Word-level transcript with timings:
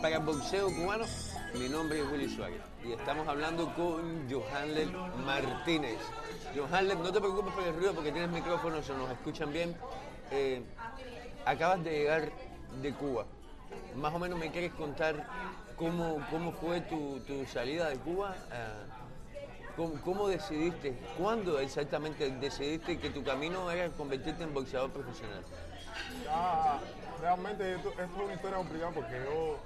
para 0.00 0.18
boxeo 0.18 0.68
cubano. 0.74 1.04
Mi 1.54 1.68
nombre 1.68 2.00
es 2.00 2.10
Willy 2.10 2.28
Suárez 2.28 2.60
y 2.84 2.92
estamos 2.92 3.26
hablando 3.26 3.74
con 3.74 4.30
Johanlet 4.30 4.90
Martínez. 5.24 5.98
Johanlet, 6.56 6.98
no 6.98 7.12
te 7.12 7.20
preocupes 7.20 7.52
por 7.52 7.64
el 7.64 7.74
ruido 7.74 7.94
porque 7.94 8.12
tienes 8.12 8.30
micrófono, 8.30 8.82
se 8.82 8.92
nos 8.94 9.10
escuchan 9.10 9.52
bien. 9.52 9.76
Eh, 10.30 10.62
acabas 11.46 11.82
de 11.82 11.90
llegar 11.90 12.30
de 12.82 12.92
Cuba. 12.92 13.24
Más 13.96 14.14
o 14.14 14.18
menos 14.18 14.38
me 14.38 14.50
quieres 14.50 14.72
contar 14.72 15.26
cómo, 15.76 16.24
cómo 16.30 16.52
fue 16.52 16.80
tu, 16.82 17.20
tu 17.20 17.44
salida 17.46 17.88
de 17.88 17.96
Cuba. 17.96 18.36
Ah, 18.52 18.84
¿Cómo, 19.76 19.94
cómo 20.04 20.26
decidiste, 20.26 20.98
cuándo 21.16 21.60
exactamente 21.60 22.28
decidiste 22.32 22.98
que 22.98 23.10
tu 23.10 23.22
camino 23.22 23.70
era 23.70 23.88
convertirte 23.90 24.42
en 24.42 24.52
boxeador 24.52 24.90
profesional? 24.90 25.44
Ya, 26.24 26.80
realmente 27.20 27.74
esto, 27.74 27.90
esto 27.90 28.02
es 28.02 28.24
una 28.24 28.34
historia 28.34 28.56
complicada 28.56 28.92
porque 28.92 29.22
yo, 29.24 29.58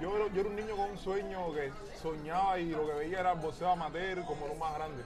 yo, 0.00 0.16
era- 0.16 0.28
yo 0.32 0.40
era 0.40 0.50
un 0.50 0.56
niño 0.56 0.76
con 0.76 0.90
un 0.90 0.98
sueño 0.98 1.52
que 1.52 1.72
soñaba 2.00 2.58
y 2.58 2.70
lo 2.70 2.86
que 2.86 2.92
veía 2.94 3.20
era 3.20 3.32
el 3.32 3.38
boxeo 3.40 3.68
amateur 3.70 4.24
como 4.24 4.46
lo 4.46 4.54
más 4.56 4.74
grande. 4.74 5.02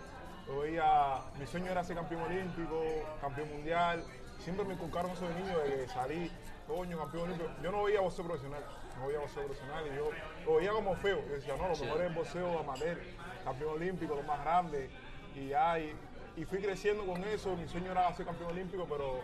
Yo 0.46 0.60
veía, 0.60 1.20
mi 1.38 1.46
sueño 1.46 1.70
era 1.70 1.84
ser 1.84 1.96
campeón 1.96 2.22
olímpico, 2.22 2.82
campeón 3.20 3.48
mundial. 3.50 4.02
Siempre 4.40 4.64
me 4.64 4.74
inculcaron 4.74 5.10
eso 5.12 5.28
de 5.28 5.34
niño 5.34 5.58
de 5.58 5.76
que 5.76 5.88
salí, 5.88 6.30
coño, 6.66 6.98
campeón 6.98 7.24
olímpico. 7.24 7.50
Yo 7.62 7.70
no 7.70 7.84
veía 7.84 8.00
boxeo 8.00 8.24
profesional, 8.24 8.64
no 8.98 9.06
veía 9.06 9.20
boxeo 9.20 9.44
profesional 9.44 9.84
y 9.86 9.96
yo 9.96 10.10
lo 10.46 10.56
veía 10.56 10.72
como 10.72 10.94
feo. 10.96 11.20
Yo 11.28 11.34
decía, 11.34 11.54
no, 11.56 11.68
lo 11.68 11.76
mejor 11.76 12.00
es 12.00 12.06
el 12.08 12.14
boxeo 12.14 12.58
amateur, 12.60 12.98
campeón 13.44 13.74
olímpico, 13.74 14.14
lo 14.16 14.22
más 14.22 14.40
grande. 14.40 14.90
Y 15.36 15.48
ya, 15.48 15.78
y, 15.78 15.94
y 16.36 16.44
fui 16.46 16.58
creciendo 16.60 17.04
con 17.06 17.22
eso. 17.24 17.54
Mi 17.54 17.68
sueño 17.68 17.92
era 17.92 18.12
ser 18.14 18.26
campeón 18.26 18.50
olímpico, 18.50 18.86
pero 18.88 19.20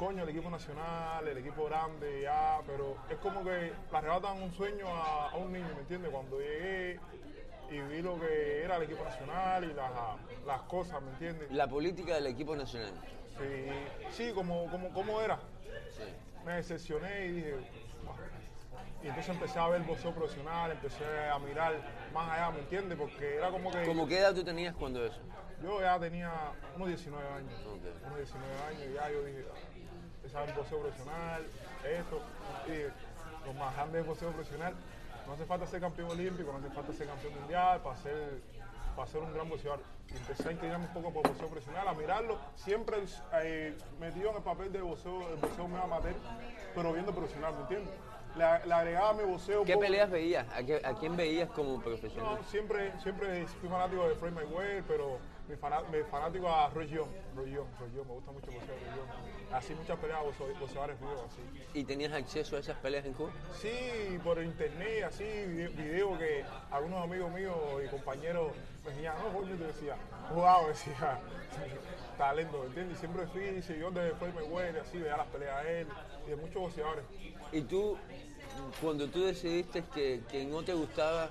coño, 0.00 0.22
el 0.22 0.30
equipo 0.30 0.48
nacional, 0.48 1.28
el 1.28 1.36
equipo 1.36 1.66
grande, 1.66 2.22
ya, 2.22 2.58
pero 2.66 2.96
es 3.10 3.18
como 3.18 3.44
que 3.44 3.50
le 3.90 3.96
arrebatan 3.98 4.42
un 4.42 4.50
sueño 4.50 4.86
a, 4.88 5.28
a 5.30 5.36
un 5.36 5.52
niño, 5.52 5.68
¿me 5.74 5.80
entiendes? 5.80 6.10
Cuando 6.10 6.40
llegué 6.40 6.98
y 7.70 7.78
vi 7.80 8.00
lo 8.00 8.18
que 8.18 8.62
era 8.64 8.76
el 8.76 8.84
equipo 8.84 9.04
nacional 9.04 9.64
y 9.64 9.74
las, 9.74 9.90
las 10.46 10.62
cosas, 10.62 11.02
¿me 11.02 11.10
entiendes? 11.10 11.52
La 11.52 11.68
política 11.68 12.14
del 12.14 12.28
equipo 12.28 12.56
nacional. 12.56 12.94
Sí, 13.38 13.66
sí, 14.10 14.32
como, 14.32 14.70
como, 14.70 14.88
como 14.94 15.20
era. 15.20 15.38
Sí. 15.94 16.04
Me 16.46 16.54
decepcioné 16.54 17.26
y 17.26 17.32
dije, 17.32 17.54
y 19.02 19.06
entonces 19.06 19.28
empecé 19.28 19.58
a 19.58 19.68
ver 19.68 19.82
boxeo 19.82 20.14
profesional, 20.14 20.70
empecé 20.70 21.04
a 21.30 21.38
mirar 21.40 21.74
más 22.14 22.30
allá, 22.30 22.50
¿me 22.52 22.60
entiendes? 22.60 22.96
Porque 22.98 23.36
era 23.36 23.50
como 23.50 23.70
que 23.70 23.84
¿Cómo 23.84 24.08
qué 24.08 24.18
edad 24.18 24.34
tú 24.34 24.42
tenías 24.44 24.74
cuando 24.74 25.04
eso? 25.04 25.20
yo 25.62 25.78
ya 25.82 25.98
tenía 26.00 26.32
unos 26.74 26.88
19 26.88 27.28
años, 27.28 27.52
Ok. 27.66 27.82
unos 28.06 28.16
19 28.16 28.54
años 28.66 28.82
y 28.90 28.94
ya 28.94 29.10
yo 29.10 29.24
dije, 29.24 29.44
empecé 30.20 30.36
a 30.36 30.40
ver 30.44 30.54
boxeo 30.54 30.80
profesional, 30.80 31.46
esto, 31.84 32.20
y 32.66 32.70
dije, 32.70 32.88
lo 33.46 33.52
más 33.54 33.74
grande 33.74 33.98
del 33.98 34.06
boxeo 34.06 34.28
profesional, 34.30 34.74
no 35.26 35.32
hace 35.32 35.44
falta 35.46 35.66
ser 35.66 35.80
campeón 35.80 36.10
olímpico, 36.10 36.52
no 36.52 36.58
hace 36.58 36.68
falta 36.74 36.92
ser 36.92 37.06
campeón 37.06 37.34
mundial 37.40 37.80
para 37.80 37.96
ser, 37.96 38.40
para 38.96 39.08
ser 39.08 39.20
un 39.22 39.32
gran 39.32 39.48
boxeador. 39.48 39.80
Y 40.12 40.16
empecé 40.16 40.48
a 40.48 40.52
inclinarme 40.52 40.86
un 40.86 40.92
poco 40.92 41.12
por 41.12 41.26
boxeo 41.28 41.48
profesional, 41.48 41.88
a 41.88 41.94
mirarlo, 41.94 42.36
siempre 42.56 42.98
eh, 43.42 43.74
metido 43.98 44.30
en 44.30 44.36
el 44.36 44.42
papel 44.42 44.72
de 44.72 44.82
boxeo, 44.82 45.30
el 45.30 45.36
boxeo 45.36 45.68
medio 45.68 45.84
amateur, 45.84 46.14
pero 46.74 46.92
viendo 46.92 47.12
profesional, 47.14 47.54
¿me 47.54 47.60
entiendes? 47.62 47.94
Le, 48.36 48.66
le 48.66 48.74
agregaba 48.74 49.12
mi 49.14 49.22
un 49.24 49.38
¿Qué 49.64 49.72
poco- 49.72 49.80
peleas 49.80 50.08
veías? 50.10 50.46
¿A, 50.54 50.62
qué- 50.62 50.80
a 50.84 50.94
quién 50.94 51.16
veías 51.16 51.48
como 51.50 51.80
profesional? 51.80 52.36
no, 52.36 52.44
siempre, 52.48 52.92
siempre 53.02 53.46
fui 53.46 53.68
fanático 53.68 54.08
de 54.08 54.14
Floyd 54.16 54.32
Mayweather, 54.32 54.84
pero 54.86 55.18
mi, 55.50 55.56
fana- 55.56 55.82
mi 55.90 56.02
fanático 56.04 56.48
a 56.48 56.68
Roy 56.70 56.86
Jones, 56.88 57.12
Roy 57.34 57.52
Jones, 57.54 57.78
Roy 57.80 57.90
Jones, 57.92 58.06
me 58.06 58.14
gusta 58.14 58.30
mucho 58.30 58.46
el 58.50 58.60
Roy 58.60 58.90
Jones. 58.96 59.52
Así 59.52 59.74
muchas 59.74 59.98
peleas 59.98 60.20
boxeadores 60.60 61.00
vivos, 61.00 61.20
así. 61.26 61.42
¿Y 61.74 61.84
tenías 61.84 62.12
acceso 62.12 62.56
a 62.56 62.60
esas 62.60 62.76
peleas 62.78 63.04
en 63.04 63.14
Cuba? 63.14 63.30
Sí, 63.60 64.18
por 64.22 64.40
internet, 64.42 65.04
así, 65.04 65.24
video, 65.24 65.70
video 65.72 66.18
que 66.18 66.44
algunos 66.70 67.02
amigos 67.02 67.32
míos 67.32 67.56
y 67.84 67.88
compañeros 67.88 68.52
me 68.84 68.92
decían, 68.92 69.14
no, 69.18 69.36
coño, 69.36 69.56
te 69.56 69.64
decía, 69.64 69.96
wow, 70.34 70.68
decía, 70.68 71.18
talento, 72.18 72.64
¿entiendes? 72.64 72.96
Y 72.96 73.00
siempre 73.00 73.26
fui 73.26 73.60
seguidor 73.62 73.92
de 73.92 74.12
Floyd 74.12 74.32
Mayweather, 74.34 74.80
así, 74.82 74.98
veía 74.98 75.16
las 75.16 75.26
peleas 75.26 75.64
de 75.64 75.80
él 75.80 75.88
y 76.26 76.30
de 76.30 76.36
muchos 76.36 76.54
boxeadores. 76.62 77.04
Y 77.52 77.62
tú, 77.62 77.96
cuando 78.80 79.08
tú 79.08 79.24
decidiste 79.24 79.82
que, 79.92 80.20
que 80.30 80.44
no 80.44 80.62
te 80.62 80.74
gustaba 80.74 81.28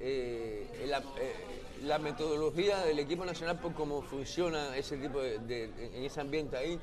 eh, 0.00 0.84
la, 0.88 0.98
eh, 0.98 1.34
la 1.82 1.98
metodología 1.98 2.78
del 2.80 2.98
equipo 2.98 3.24
nacional 3.24 3.58
por 3.58 3.72
cómo 3.74 4.02
funciona 4.02 4.76
ese 4.76 4.96
tipo 4.96 5.20
de, 5.20 5.38
de- 5.40 5.64
en 5.96 6.04
ese 6.04 6.20
ambiente 6.20 6.56
ahí, 6.56 6.78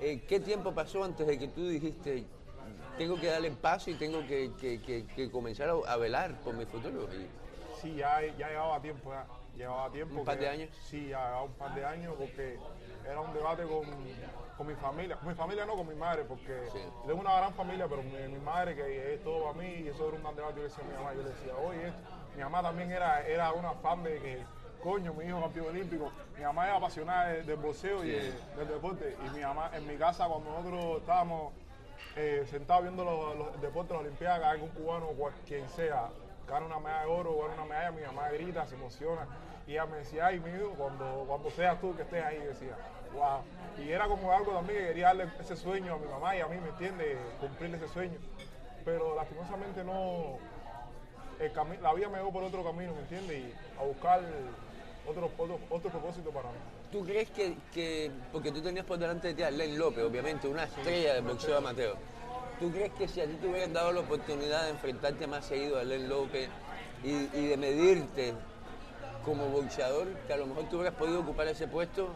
eh, 0.00 0.22
¿qué 0.28 0.40
tiempo 0.40 0.72
pasó 0.72 1.04
antes 1.04 1.26
de 1.26 1.38
que 1.38 1.48
tú 1.48 1.66
dijiste 1.68 2.24
tengo 2.96 3.18
que 3.18 3.26
darle 3.28 3.50
paso 3.50 3.90
y 3.90 3.94
tengo 3.94 4.20
que, 4.26 4.50
que- 4.60 4.80
que- 4.82 5.06
que 5.06 5.30
comenzar 5.30 5.68
a, 5.70 5.92
a 5.92 5.96
velar 5.96 6.40
por 6.42 6.54
mi 6.54 6.64
futuro? 6.66 7.08
Sí, 7.80 7.94
ya, 7.96 8.20
ya 8.36 8.48
llevaba 8.50 8.80
tiempo, 8.80 9.10
ya. 9.10 9.26
Llevaba 9.56 9.90
tiempo. 9.90 10.20
¿Un 10.20 10.24
par 10.24 10.38
de 10.38 10.48
años? 10.48 10.68
Sí, 10.88 11.08
ya 11.08 11.18
llevaba 11.24 11.42
un 11.44 11.52
par 11.54 11.74
de 11.74 11.84
años 11.84 12.14
porque 12.18 12.58
era 13.08 13.20
un 13.20 13.32
debate 13.32 13.62
con, 13.64 13.84
con 14.56 14.66
mi 14.66 14.74
familia. 14.74 15.16
Con 15.16 15.28
mi 15.28 15.34
familia 15.34 15.64
no, 15.64 15.74
con 15.76 15.88
mi 15.88 15.94
madre, 15.94 16.24
porque 16.28 16.68
Sí. 16.72 16.78
tengo 17.06 17.20
una 17.20 17.36
gran 17.38 17.54
familia, 17.54 17.86
pero 17.88 18.02
mi, 18.02 18.12
mi 18.32 18.38
madre, 18.38 18.76
que 18.76 19.14
es 19.14 19.24
todo 19.24 19.44
para 19.44 19.58
mí, 19.58 19.82
y 19.84 19.88
eso 19.88 20.06
era 20.08 20.16
un 20.16 20.22
gran 20.22 20.36
debate. 20.36 20.54
Yo 20.56 20.62
le 20.62 20.68
decía 20.68 20.84
a 20.84 20.86
mi 20.88 20.94
mamá, 20.94 21.14
yo 21.14 21.22
le 21.22 21.28
decía, 21.30 21.56
oye, 21.56 21.88
esto. 21.88 22.19
Mi 22.36 22.42
mamá 22.42 22.62
también 22.62 22.90
era, 22.90 23.26
era 23.26 23.52
una 23.52 23.72
fan 23.74 24.02
de 24.02 24.18
que, 24.20 24.42
coño, 24.82 25.12
mi 25.14 25.24
hijo 25.26 25.40
campeón 25.40 25.66
olímpico. 25.68 26.10
Mi 26.36 26.44
mamá 26.44 26.68
es 26.70 26.74
apasionada 26.76 27.28
de- 27.28 27.42
del 27.42 27.56
boxeo 27.56 28.04
y 28.04 28.10
Sí. 28.20 28.34
del 28.56 28.68
deporte. 28.68 29.16
Y 29.26 29.30
mi 29.30 29.40
mamá, 29.42 29.70
en 29.74 29.86
mi 29.86 29.96
casa, 29.96 30.26
cuando 30.26 30.50
nosotros 30.50 31.00
estábamos 31.00 31.52
eh, 32.16 32.44
sentados 32.50 32.82
viendo 32.82 33.04
los, 33.04 33.36
los 33.36 33.60
deportes, 33.60 33.92
las 33.92 34.00
Olimpiadas, 34.00 34.42
algún 34.42 34.68
cubano, 34.70 35.06
cual- 35.08 35.32
quien 35.46 35.68
sea, 35.68 36.08
gana 36.48 36.66
una 36.66 36.80
medalla 36.80 37.02
de 37.02 37.06
oro 37.06 37.38
gana 37.42 37.54
una 37.54 37.64
medalla, 37.66 37.90
mi 37.92 38.02
mamá 38.02 38.28
grita, 38.30 38.66
se 38.66 38.74
emociona. 38.74 39.26
Y 39.66 39.72
ella 39.72 39.86
me 39.86 39.98
decía, 39.98 40.26
ay, 40.26 40.40
mi 40.40 40.50
hijo, 40.50 40.70
cuando, 40.76 41.24
cuando 41.28 41.50
seas 41.50 41.80
tú 41.80 41.94
que 41.94 42.02
estés 42.02 42.24
ahí, 42.24 42.38
decía, 42.38 42.74
wow. 43.14 43.42
Y 43.78 43.90
era 43.92 44.06
como 44.08 44.32
algo 44.32 44.52
también 44.52 44.80
que 44.80 44.86
quería 44.88 45.06
darle 45.06 45.28
ese 45.38 45.54
sueño 45.56 45.94
a 45.94 45.98
mi 45.98 46.06
mamá 46.08 46.34
y 46.36 46.40
a 46.40 46.46
mí, 46.48 46.56
¿me 46.60 46.70
entiendes? 46.70 47.16
Cumplirle 47.38 47.76
ese 47.76 47.88
sueño. 47.88 48.18
Pero 48.84 49.14
lastimosamente 49.14 49.84
no, 49.84 50.38
el 51.40 51.82
la 51.82 51.94
vida 51.94 52.08
me 52.08 52.18
llevó 52.18 52.32
por 52.32 52.44
otro 52.44 52.62
camino, 52.62 52.92
¿me 52.94 53.00
entiendes? 53.00 53.38
Y 53.38 53.54
a 53.80 53.84
buscar 53.84 54.20
otro, 55.06 55.30
otro, 55.38 55.58
otro 55.70 55.90
propósito 55.90 56.30
para 56.30 56.50
mí. 56.50 56.58
¿Tú 56.92 57.04
crees 57.04 57.30
que, 57.30 57.56
que- 57.72 58.10
porque 58.32 58.52
tú 58.52 58.60
tenías 58.62 58.84
por 58.84 58.98
delante 58.98 59.28
de 59.28 59.34
ti 59.34 59.42
a 59.42 59.50
Len 59.50 59.78
López, 59.78 60.04
obviamente, 60.04 60.48
una 60.48 60.64
estrella 60.64 61.14
del 61.14 61.24
boxeo 61.24 61.56
amateur, 61.56 61.96
¿tú 62.58 62.70
crees 62.70 62.92
que 62.92 63.08
si 63.08 63.20
a 63.20 63.26
ti 63.26 63.34
te 63.36 63.46
hubieran 63.46 63.72
dado 63.72 63.92
la 63.92 64.00
oportunidad 64.00 64.64
de 64.64 64.70
enfrentarte 64.70 65.26
más 65.26 65.46
seguido 65.46 65.78
a 65.78 65.84
Len 65.84 66.08
López 66.08 66.48
y, 67.02 67.10
y 67.10 67.46
de 67.46 67.56
medirte 67.56 68.34
como 69.24 69.46
boxeador, 69.48 70.08
que 70.26 70.32
a 70.32 70.36
lo 70.36 70.46
mejor 70.46 70.64
tú 70.64 70.76
hubieras 70.76 70.94
podido 70.94 71.20
ocupar 71.20 71.46
ese 71.48 71.66
puesto? 71.68 72.08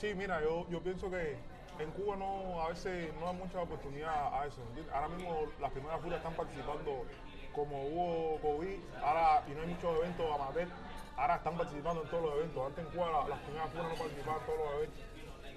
Sí, 0.00 0.14
mira, 0.14 0.40
yo, 0.42 0.66
yo 0.70 0.80
pienso 0.80 1.10
que 1.10 1.36
en 1.78 1.90
Cuba 1.92 2.16
no 2.16 2.60
a 2.62 2.68
veces 2.68 3.12
no 3.20 3.28
hay 3.28 3.36
mucha 3.36 3.60
oportunidad 3.60 4.34
a 4.34 4.46
eso. 4.46 4.60
¿entiendes? 4.68 4.94
Ahora 4.94 5.08
mismo 5.08 5.46
las 5.60 5.70
primeras 5.72 6.00
furas 6.00 6.18
están 6.18 6.34
participando 6.34 7.04
como 7.54 7.82
hubo 7.84 8.38
COVID, 8.40 8.78
ahora 9.02 9.42
y 9.48 9.50
no 9.52 9.62
hay 9.62 9.68
muchos 9.68 9.96
eventos 9.98 10.26
amateur, 10.34 10.68
ahora 11.16 11.36
están 11.36 11.56
participando 11.56 12.02
en 12.02 12.08
todos 12.10 12.22
los 12.24 12.34
eventos. 12.36 12.66
Antes 12.66 12.84
en 12.86 12.90
Cuba 12.92 13.10
la- 13.10 13.28
las 13.28 13.38
primeras 13.40 13.70
furas 13.70 13.88
no 13.88 13.94
participaban 13.96 14.40
en 14.40 14.46
todos 14.46 14.58
los 14.58 14.74
eventos. 14.74 15.04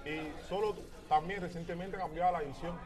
Y 0.05 0.47
solo 0.49 0.75
también 1.07 1.41
recientemente 1.41 1.97
cambió 1.97 2.29
la 2.31 2.39
división. 2.41 2.77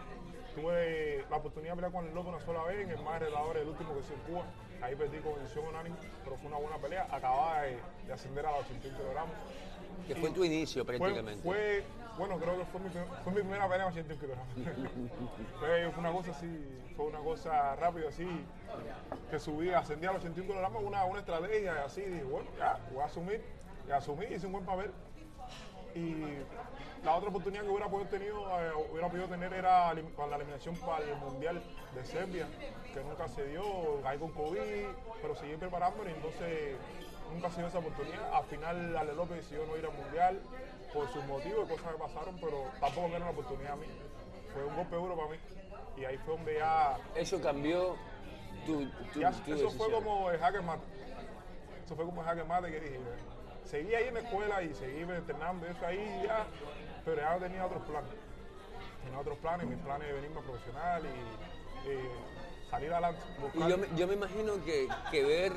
Tuve 0.55 1.25
la 1.29 1.37
oportunidad 1.37 1.73
de 1.73 1.75
pelear 1.77 1.91
con 1.91 2.05
el 2.07 2.13
Loco 2.15 2.29
una 2.29 2.39
sola 2.41 2.63
vez 2.63 2.79
en 2.83 2.89
el 2.91 2.99
más 3.03 3.19
retador, 3.19 3.57
el 3.57 3.67
último 3.67 3.93
que 3.93 3.99
hice 3.99 4.13
en 4.13 4.19
Cuba. 4.21 4.43
Ahí 4.81 4.95
perdí 4.95 5.19
con 5.19 5.35
decisión 5.39 5.65
unánime, 5.67 5.95
pero 6.23 6.35
fue 6.37 6.47
una 6.47 6.57
buena 6.57 6.77
pelea. 6.77 7.07
Acababa 7.11 7.61
de, 7.61 7.79
de 8.07 8.13
ascender 8.13 8.45
a 8.45 8.51
los 8.51 8.61
81 8.61 8.97
kilogramos. 8.97 9.35
Que 10.07 10.15
fue 10.15 10.29
tu 10.31 10.43
inicio 10.43 10.85
prácticamente. 10.85 11.41
fue- 11.43 11.83
bueno, 12.17 12.37
creo 12.39 12.57
que 12.57 12.65
fue 12.65 12.79
mi, 12.81 12.89
fue 12.89 13.31
mi 13.33 13.39
primera 13.41 13.67
pelea 13.69 13.85
en 13.85 13.91
81 13.91 14.19
kilogramos. 14.19 14.47
fue, 15.59 15.87
una 15.99 16.11
cosa 16.11 16.31
así, 16.31 16.47
fue 16.95 17.05
una 17.05 17.19
cosa 17.19 17.75
rápida 17.75 18.09
así, 18.09 18.27
que 19.29 19.39
subí, 19.39 19.69
ascendí 19.69 20.07
a 20.07 20.13
los 20.13 20.21
81 20.21 20.47
kilogramos, 20.47 20.83
una, 20.83 21.05
una 21.05 21.19
estrategia 21.19 21.75
y 21.75 21.85
así, 21.85 22.01
dije, 22.01 22.23
bueno, 22.23 22.49
ya, 22.57 22.79
voy 22.91 23.01
a 23.01 23.05
asumir, 23.05 23.41
y 23.87 23.91
asumí, 23.91 24.25
hice 24.25 24.47
un 24.47 24.53
buen 24.53 24.65
papel. 24.65 24.91
Y 25.93 26.15
la 27.03 27.15
otra 27.15 27.29
oportunidad 27.29 27.63
que 27.63 27.69
hubiera 27.69 27.87
podido, 27.87 28.09
tenido, 28.09 28.39
eh, 28.61 28.71
hubiera 28.91 29.09
podido 29.09 29.27
tener 29.27 29.53
era 29.53 29.93
con 30.15 30.29
la 30.29 30.35
eliminación 30.37 30.75
para 30.77 31.03
el 31.03 31.15
Mundial 31.17 31.61
de 31.95 32.03
Serbia, 32.05 32.47
que 32.93 32.99
nunca 33.03 33.27
se 33.27 33.45
dio, 33.47 33.63
caí 34.01 34.17
con 34.17 34.31
COVID, 34.31 34.85
pero 35.21 35.35
seguí 35.35 35.55
preparándome 35.55 36.11
y 36.11 36.13
entonces 36.15 36.75
nunca 37.33 37.49
se 37.49 37.57
dio 37.57 37.67
esa 37.67 37.79
oportunidad. 37.79 38.33
Al 38.33 38.45
final 38.45 38.97
Ale 38.97 39.13
López 39.13 39.37
decidió 39.37 39.65
no 39.65 39.77
ir 39.77 39.85
al 39.85 39.93
Mundial 39.93 40.39
por 40.93 41.07
sus 41.11 41.23
motivos 41.25 41.67
y 41.67 41.71
cosas 41.71 41.91
que 41.91 41.97
pasaron, 41.99 42.37
pero 42.39 42.65
tampoco 42.79 43.07
me 43.07 43.15
era 43.15 43.25
una 43.25 43.31
oportunidad 43.31 43.73
a 43.73 43.75
mí. 43.75 43.87
Fue 44.53 44.65
un 44.65 44.75
golpe 44.75 44.95
duro 44.95 45.15
para 45.15 45.29
mí. 45.29 45.37
Y 45.97 46.05
ahí 46.05 46.17
fue 46.17 46.35
donde 46.35 46.55
ya, 46.55 46.97
Eso 47.15 47.41
cambió 47.41 47.95
tu, 48.65 48.85
tu, 49.13 49.19
ya 49.19 49.31
tu 49.31 49.53
eso 49.53 49.69
fue 49.71 49.91
como 49.91 50.29
el 50.31 50.39
jaque 50.39 50.61
mate. 50.61 50.83
Eso 51.85 51.95
fue 51.95 52.05
como 52.05 52.21
el 52.21 52.27
jaque 52.27 52.43
mate 52.43 52.71
que 52.71 52.79
dije. 52.79 52.99
Seguí 53.63 53.93
ahí 53.93 54.07
en 54.07 54.13
la 54.13 54.19
escuela 54.21 54.63
y 54.63 54.73
seguí 54.75 55.01
entrenando 55.01 55.65
eso 55.67 55.85
ahí 55.85 56.21
ya, 56.23 56.45
pero 57.03 57.17
ya 57.17 57.37
tenía 57.37 57.65
otros 57.65 57.83
planes. 57.83 58.11
Tenía 59.03 59.19
otros 59.19 59.37
planes, 59.39 59.67
mis 59.67 59.79
planes 59.79 60.07
de 60.07 60.13
venirme 60.13 60.39
a 60.39 60.43
profesional 60.43 61.03
y 61.05 61.89
eh, 61.89 62.09
salir 62.69 62.93
adelante. 62.93 63.21
Y 63.53 63.59
yo 63.67 63.77
me, 63.77 63.87
yo 63.95 64.07
me 64.07 64.13
imagino 64.13 64.63
que, 64.63 64.87
que 65.11 65.23
ver 65.23 65.51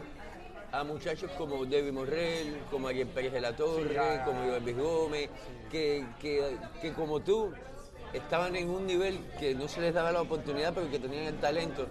a 0.73 0.85
muchachos 0.85 1.31
como 1.37 1.65
David 1.65 1.93
Morrell, 1.93 2.63
como 2.71 2.89
Ariel 2.89 3.09
Pérez 3.09 3.33
de 3.33 3.41
la 3.41 3.55
Torre, 3.57 3.89
Sí, 3.89 3.95
ya, 3.95 4.17
ya, 4.17 4.25
como. 4.25 4.45
Iván 4.45 4.63
Luis 4.63 4.77
Gómez, 4.77 5.31
que, 5.71 6.07
que, 6.21 6.57
que 6.81 6.93
como 6.93 7.21
tú 7.21 7.53
estaban 8.13 8.55
en 8.57 8.69
un 8.71 8.87
nivel 8.87 9.25
que 9.39 9.55
no 9.55 9.69
se 9.69 9.81
les 9.81 9.95
daba 9.95 10.13
la 10.13 10.21
oportunidad, 10.23 10.73
pero 10.75 10.91
que 10.91 10.99
tenían 10.99 11.25
el 11.25 11.39
talento. 11.41 11.87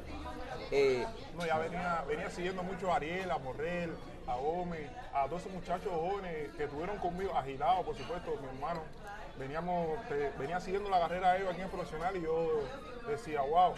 Eh, 0.72 1.06
No, 1.38 1.46
ya 1.46 1.58
venía, 1.58 2.04
venía 2.08 2.30
siguiendo 2.30 2.64
mucho 2.64 2.92
a 2.92 2.98
Ariel, 2.98 3.32
a 3.32 3.38
Morrel, 3.40 3.92
a 4.28 4.36
Gómez, 4.36 4.90
a 5.14 5.26
todos 5.26 5.42
esos 5.42 5.54
muchachos 5.54 5.92
jóvenes 5.92 6.50
que 6.56 6.66
estuvieron 6.66 6.98
conmigo, 6.98 7.36
a 7.36 7.44
Gilao, 7.44 7.84
por 7.84 7.96
supuesto, 7.98 8.36
mi 8.42 8.48
hermano. 8.48 8.82
Veníamos, 9.38 9.98
te- 10.08 10.32
venía 10.38 10.60
siguiendo 10.60 10.90
la 10.90 11.00
carrera 11.00 11.32
de 11.34 11.40
ellos 11.40 11.52
aquí 11.54 11.62
en 11.62 11.70
profesional 11.70 12.16
y 12.18 12.22
yo 12.22 12.62
decía, 13.08 13.42
wow, 13.42 13.74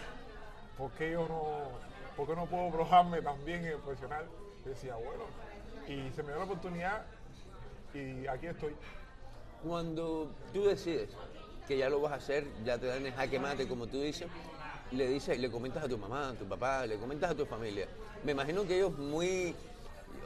¿por 0.76 0.90
qué 0.92 1.12
yo 1.12 1.26
no, 1.28 1.68
por 2.16 2.26
qué 2.28 2.34
no 2.36 2.46
puedo 2.46 2.70
probarme 2.70 3.22
también 3.22 3.60
en 3.60 3.72
el 3.72 3.78
profesional? 3.78 4.26
Decía, 4.64 4.94
bueno, 4.94 5.24
y 5.88 6.10
se 6.14 6.22
me 6.22 6.28
dio 6.28 6.38
la 6.38 6.44
oportunidad 6.44 7.02
y 7.94 8.26
aquí 8.26 8.46
estoy. 8.46 8.74
Cuando 9.66 10.28
tú 10.52 10.64
decides 10.64 11.08
que 11.66 11.76
ya 11.76 11.88
lo 11.88 12.00
vas 12.00 12.12
a 12.12 12.16
hacer, 12.16 12.44
ya 12.64 12.78
te 12.78 12.86
dan 12.86 13.04
el 13.04 13.12
jaque 13.12 13.38
mate, 13.38 13.66
como 13.66 13.86
tú 13.86 14.00
dices, 14.00 14.28
le 14.92 15.08
dices, 15.08 15.38
le 15.38 15.50
comentas 15.50 15.84
a 15.84 15.88
tu 15.88 15.98
mamá, 15.98 16.30
a 16.30 16.34
tu 16.34 16.44
papá, 16.44 16.86
le 16.86 16.96
comentas 16.96 17.30
a 17.30 17.34
tu 17.34 17.44
familia. 17.46 17.86
Me 18.24 18.32
imagino 18.32 18.64
que 18.66 18.76
ellos 18.76 18.96
muy, 18.98 19.54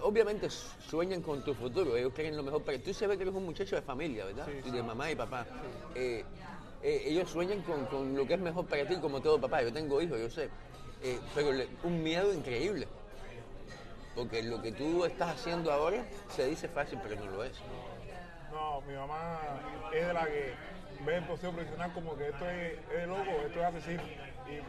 obviamente 0.02 0.48
sueñan 0.50 1.22
con 1.22 1.42
tu 1.42 1.54
futuro, 1.54 1.96
ellos 1.96 2.12
quieren 2.14 2.36
lo 2.36 2.42
mejor 2.42 2.62
para 2.62 2.76
ti. 2.78 2.84
Tú 2.84 2.94
sabes 2.94 3.16
que 3.16 3.22
eres 3.24 3.34
un 3.34 3.44
muchacho 3.44 3.76
de 3.76 3.82
familia, 3.82 4.26
¿verdad? 4.26 4.46
Sí, 4.62 4.70
de 4.70 4.82
mamá 4.82 5.10
y 5.10 5.14
papá. 5.14 5.46
Eh, 5.94 6.24
eh, 6.82 7.02
ellos 7.06 7.30
sueñan 7.30 7.62
con, 7.62 7.84
con 7.86 8.14
lo 8.14 8.26
que 8.26 8.34
es 8.34 8.40
mejor 8.40 8.66
para 8.66 8.86
ti, 8.86 8.96
como 8.96 9.20
todo 9.20 9.40
papá. 9.40 9.62
Yo 9.62 9.72
tengo 9.72 10.00
hijos, 10.02 10.18
yo 10.18 10.30
sé. 10.30 10.50
Eh, 11.02 11.20
pero 11.34 11.52
le- 11.52 11.68
un 11.84 12.02
miedo 12.02 12.32
increíble. 12.34 12.86
Porque 14.16 14.42
lo 14.42 14.60
que 14.62 14.72
tú 14.72 15.04
estás 15.04 15.30
haciendo 15.30 15.70
ahora 15.70 15.98
se 16.28 16.46
dice 16.46 16.68
fácil, 16.68 16.98
pero 17.02 17.16
no 17.22 17.30
lo 17.30 17.44
es. 17.44 17.52
No, 18.50 18.80
mi 18.80 18.94
mamá 18.94 19.38
es 19.92 20.06
de 20.06 20.12
la 20.14 20.24
que 20.24 20.54
ve 21.04 21.16
el 21.16 21.24
proceso 21.24 21.52
profesional 21.52 21.92
como 21.92 22.16
que 22.16 22.28
esto 22.28 22.48
es, 22.48 23.06
loco, 23.06 23.30
esto 23.46 23.60
es 23.60 23.64
asesino. 23.66 24.02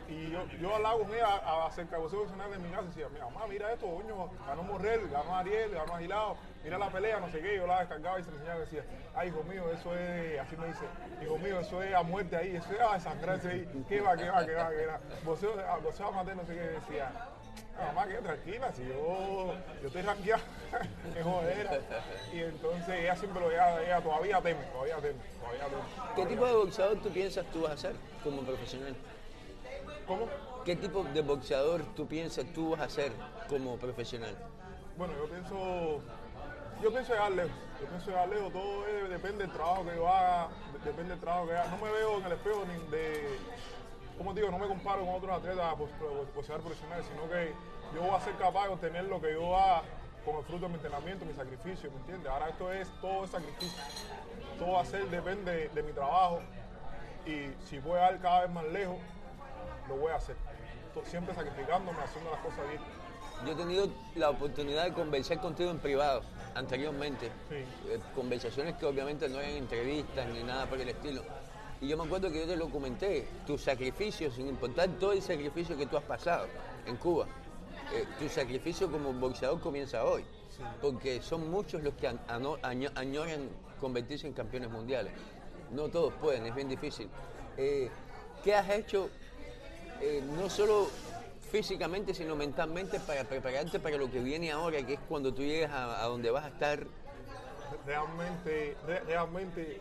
Y, 0.09 0.31
yo, 0.31 0.45
yo 0.59 0.75
hablaba 0.75 0.97
con 0.97 1.13
ella 1.13 1.65
acerca 1.67 1.91
del 1.97 2.01
proceso 2.09 2.23
profesional 2.23 2.51
de 2.51 2.57
mi 2.57 2.69
casa 2.73 2.83
y 2.83 2.87
decía, 2.87 3.09
mi 3.09 3.19
mamá, 3.19 3.47
mira 3.47 3.71
esto, 3.71 3.85
coño, 3.85 4.29
ganó 4.45 4.63
Morrel, 4.63 5.07
ganó 5.09 5.35
Ariel, 5.37 5.71
ganó 5.71 5.95
Agilado, 5.95 6.35
mira 6.63 6.77
la 6.79 6.89
pelea, 6.89 7.19
no 7.19 7.29
sé 7.31 7.39
qué, 7.39 7.55
yo 7.55 7.67
la 7.67 7.79
descargaba 7.79 8.19
y 8.19 8.23
se 8.23 8.31
me 8.31 8.35
enseñaba 8.37 8.57
y 8.57 8.61
decía, 8.61 8.83
ay, 9.15 9.29
hijo 9.29 9.43
mío, 9.43 9.71
eso 9.71 9.95
es, 9.95 10.39
así 10.39 10.57
me 10.57 10.67
dice, 10.67 10.85
hijo 11.23 11.37
mío, 11.37 11.59
eso 11.59 11.81
es 11.83 11.93
a 11.95 12.01
muerte 12.03 12.35
ahí, 12.35 12.55
eso 12.55 12.73
es 12.73 12.81
a 12.81 12.93
desangrarse 12.95 13.49
ahí, 13.49 13.85
qué 13.87 14.01
va, 14.01 14.17
qué 14.17 14.29
va, 14.29 14.45
qué 14.45 14.55
va, 14.55 14.69
qué 14.71 14.85
va. 14.87 14.99
Voceo, 15.23 15.53
a- 15.59 15.77
voceo 15.77 16.07
amateur, 16.07 16.35
no 16.35 16.45
sé 16.45 16.55
qué, 16.55 16.59
decía, 16.61 17.11
"Ah, 17.79 17.87
mamá, 17.93 18.07
quédate 18.07 18.23
tranquila, 18.23 18.71
si 18.73 18.83
yo, 18.87 19.53
yo 19.81 19.87
estoy 19.87 20.01
ranqueada 20.01 20.41
en 21.15 21.23
jodera. 21.23 21.79
Y 22.33 22.39
entonces 22.41 22.89
ella 22.89 23.15
siempre 23.15 23.39
lo, 23.41 23.51
ella, 23.51 23.81
ella 23.83 24.01
todavía 24.01 24.41
teme, 24.41 24.63
todavía 24.71 24.95
teme, 24.97 25.19
todavía 25.39 25.65
teme. 25.65 25.81
¿Qué 26.15 26.25
tipo 26.25 26.45
de 26.45 26.53
boxeador 26.53 26.97
tú 27.01 27.09
piensas 27.09 27.45
tú 27.51 27.61
vas 27.61 27.71
a 27.73 27.77
ser 27.77 27.95
como 28.23 28.41
profesional? 28.41 28.95
¿Cómo? 30.07 30.27
¿Qué 30.65 30.75
tipo 30.75 31.03
de 31.03 31.21
boxeador 31.21 31.81
tú 31.95 32.07
piensas 32.07 32.45
tú 32.53 32.71
vas 32.71 32.81
a 32.81 32.89
ser 32.89 33.11
como 33.47 33.77
profesional? 33.77 34.35
Bueno, 34.97 35.13
yo 35.15 35.25
pienso, 35.29 36.01
yo 36.81 36.91
pienso 36.91 37.13
llegar 37.13 37.31
lejos, 37.31 37.51
yo 37.79 37.87
pienso 37.87 38.07
llegar 38.09 38.27
lejos, 38.29 38.51
todo 38.53 38.87
es- 38.87 39.09
depende 39.09 39.43
del 39.45 39.51
trabajo 39.53 39.85
que 39.85 39.95
yo 39.95 40.07
haga, 40.09 40.47
de- 40.73 40.79
depende 40.89 41.11
del 41.11 41.19
trabajo 41.19 41.47
que 41.47 41.53
haga. 41.53 41.67
No 41.69 41.77
me 41.85 41.91
veo 41.91 42.17
en 42.17 42.25
el 42.25 42.31
espejo 42.33 42.65
ni 42.65 42.91
de, 42.91 43.37
como 44.17 44.33
digo, 44.33 44.49
no 44.49 44.57
me 44.57 44.67
comparo 44.67 45.05
con 45.05 45.15
otros 45.15 45.37
atletas 45.37 45.75
pues, 45.77 45.91
pues, 45.99 46.35
boxeadores 46.35 46.65
profesionales, 46.65 47.05
sino 47.11 47.29
que 47.29 47.53
yo 47.93 48.01
voy 48.01 48.15
a 48.15 48.21
ser 48.21 48.35
capaz 48.35 48.63
de 48.63 48.73
obtener 48.73 49.05
lo 49.05 49.21
que 49.21 49.33
yo 49.33 49.55
haga 49.55 49.83
con 50.25 50.35
el 50.37 50.43
fruto 50.43 50.63
de 50.63 50.69
mi 50.69 50.75
entrenamiento, 50.75 51.25
mi 51.25 51.33
sacrificio, 51.33 51.89
¿me 51.91 51.97
entiendes? 51.99 52.31
Ahora 52.31 52.49
esto 52.49 52.73
es 52.73 52.89
todo 52.99 53.23
es 53.23 53.31
sacrificio, 53.31 53.81
todo 54.59 54.73
va 54.73 54.81
a 54.81 54.85
ser, 54.85 55.07
depende 55.09 55.69
de 55.69 55.83
mi 55.83 55.93
trabajo 55.93 56.41
y 57.25 57.51
si 57.65 57.79
voy 57.79 57.99
a 57.99 58.11
ir 58.11 58.19
cada 58.19 58.41
vez 58.41 58.49
más 58.51 58.65
lejos, 58.65 58.97
lo 59.87 59.95
voy 59.97 60.11
a 60.11 60.15
hacer. 60.15 60.35
Siempre 61.05 61.35
sacrificándome, 61.35 61.99
haciendo 62.01 62.31
las 62.31 62.39
cosas 62.39 62.67
bien. 62.69 62.81
Yo 63.45 63.51
he 63.51 63.55
tenido 63.55 63.87
la 64.15 64.31
oportunidad 64.31 64.85
de 64.85 64.93
conversar 64.93 65.39
contigo 65.39 65.69
en 65.69 65.77
privado 65.77 66.23
anteriormente. 66.55 67.27
Sí. 67.49 67.55
Eh, 67.89 67.99
conversaciones 68.15 68.75
que 68.77 68.85
obviamente 68.87 69.29
no 69.29 69.39
eran 69.39 69.51
entrevistas 69.51 70.27
ni 70.29 70.43
nada 70.43 70.65
por 70.65 70.81
el 70.81 70.89
estilo. 70.89 71.21
Y 71.81 71.87
yo 71.87 71.97
me 71.97 72.03
acuerdo 72.05 72.31
que 72.31 72.39
yo 72.39 72.47
te 72.47 72.55
lo 72.55 72.69
comenté, 72.69 73.27
tu 73.45 73.57
sacrificio, 73.57 74.31
sin 74.31 74.47
importar 74.47 74.89
todo 74.99 75.11
el 75.13 75.21
sacrificio 75.21 75.77
que 75.77 75.85
tú 75.85 75.95
has 75.97 76.03
pasado 76.03 76.47
en 76.85 76.97
Cuba, 76.97 77.27
eh, 77.93 78.05
tu 78.19 78.27
sacrificio 78.29 78.91
como 78.91 79.13
boxeador 79.13 79.59
comienza 79.61 80.03
hoy. 80.03 80.23
Porque 80.81 81.21
son 81.21 81.51
muchos 81.51 81.83
los 81.83 81.93
que 81.93 82.07
an- 82.07 82.19
ano- 82.27 82.57
año- 82.63 82.89
añoran 82.95 83.47
convertirse 83.79 84.25
en 84.25 84.33
campeones 84.33 84.71
mundiales. 84.71 85.11
No 85.71 85.87
todos 85.89 86.13
pueden, 86.15 86.47
es 86.47 86.55
bien 86.55 86.67
difícil. 86.67 87.09
Eh, 87.57 87.89
¿Qué 88.43 88.55
has 88.55 88.69
hecho 88.69 89.09
eh, 90.01 90.23
no 90.35 90.49
solo 90.49 90.87
físicamente, 91.51 92.13
sino 92.13 92.35
mentalmente 92.35 92.99
para 92.99 93.23
prepararte 93.23 93.79
para 93.79 93.97
lo 93.97 94.09
que 94.11 94.19
viene 94.19 94.51
ahora, 94.51 94.81
que 94.85 94.93
es 94.95 94.99
cuando 95.07 95.33
tú 95.33 95.41
llegues 95.43 95.69
a, 95.69 96.03
a 96.03 96.07
donde 96.07 96.29
vas 96.31 96.45
a 96.45 96.49
estar. 96.49 96.85
realmente, 97.85 98.75
re- 98.85 98.99
realmente 99.01 99.79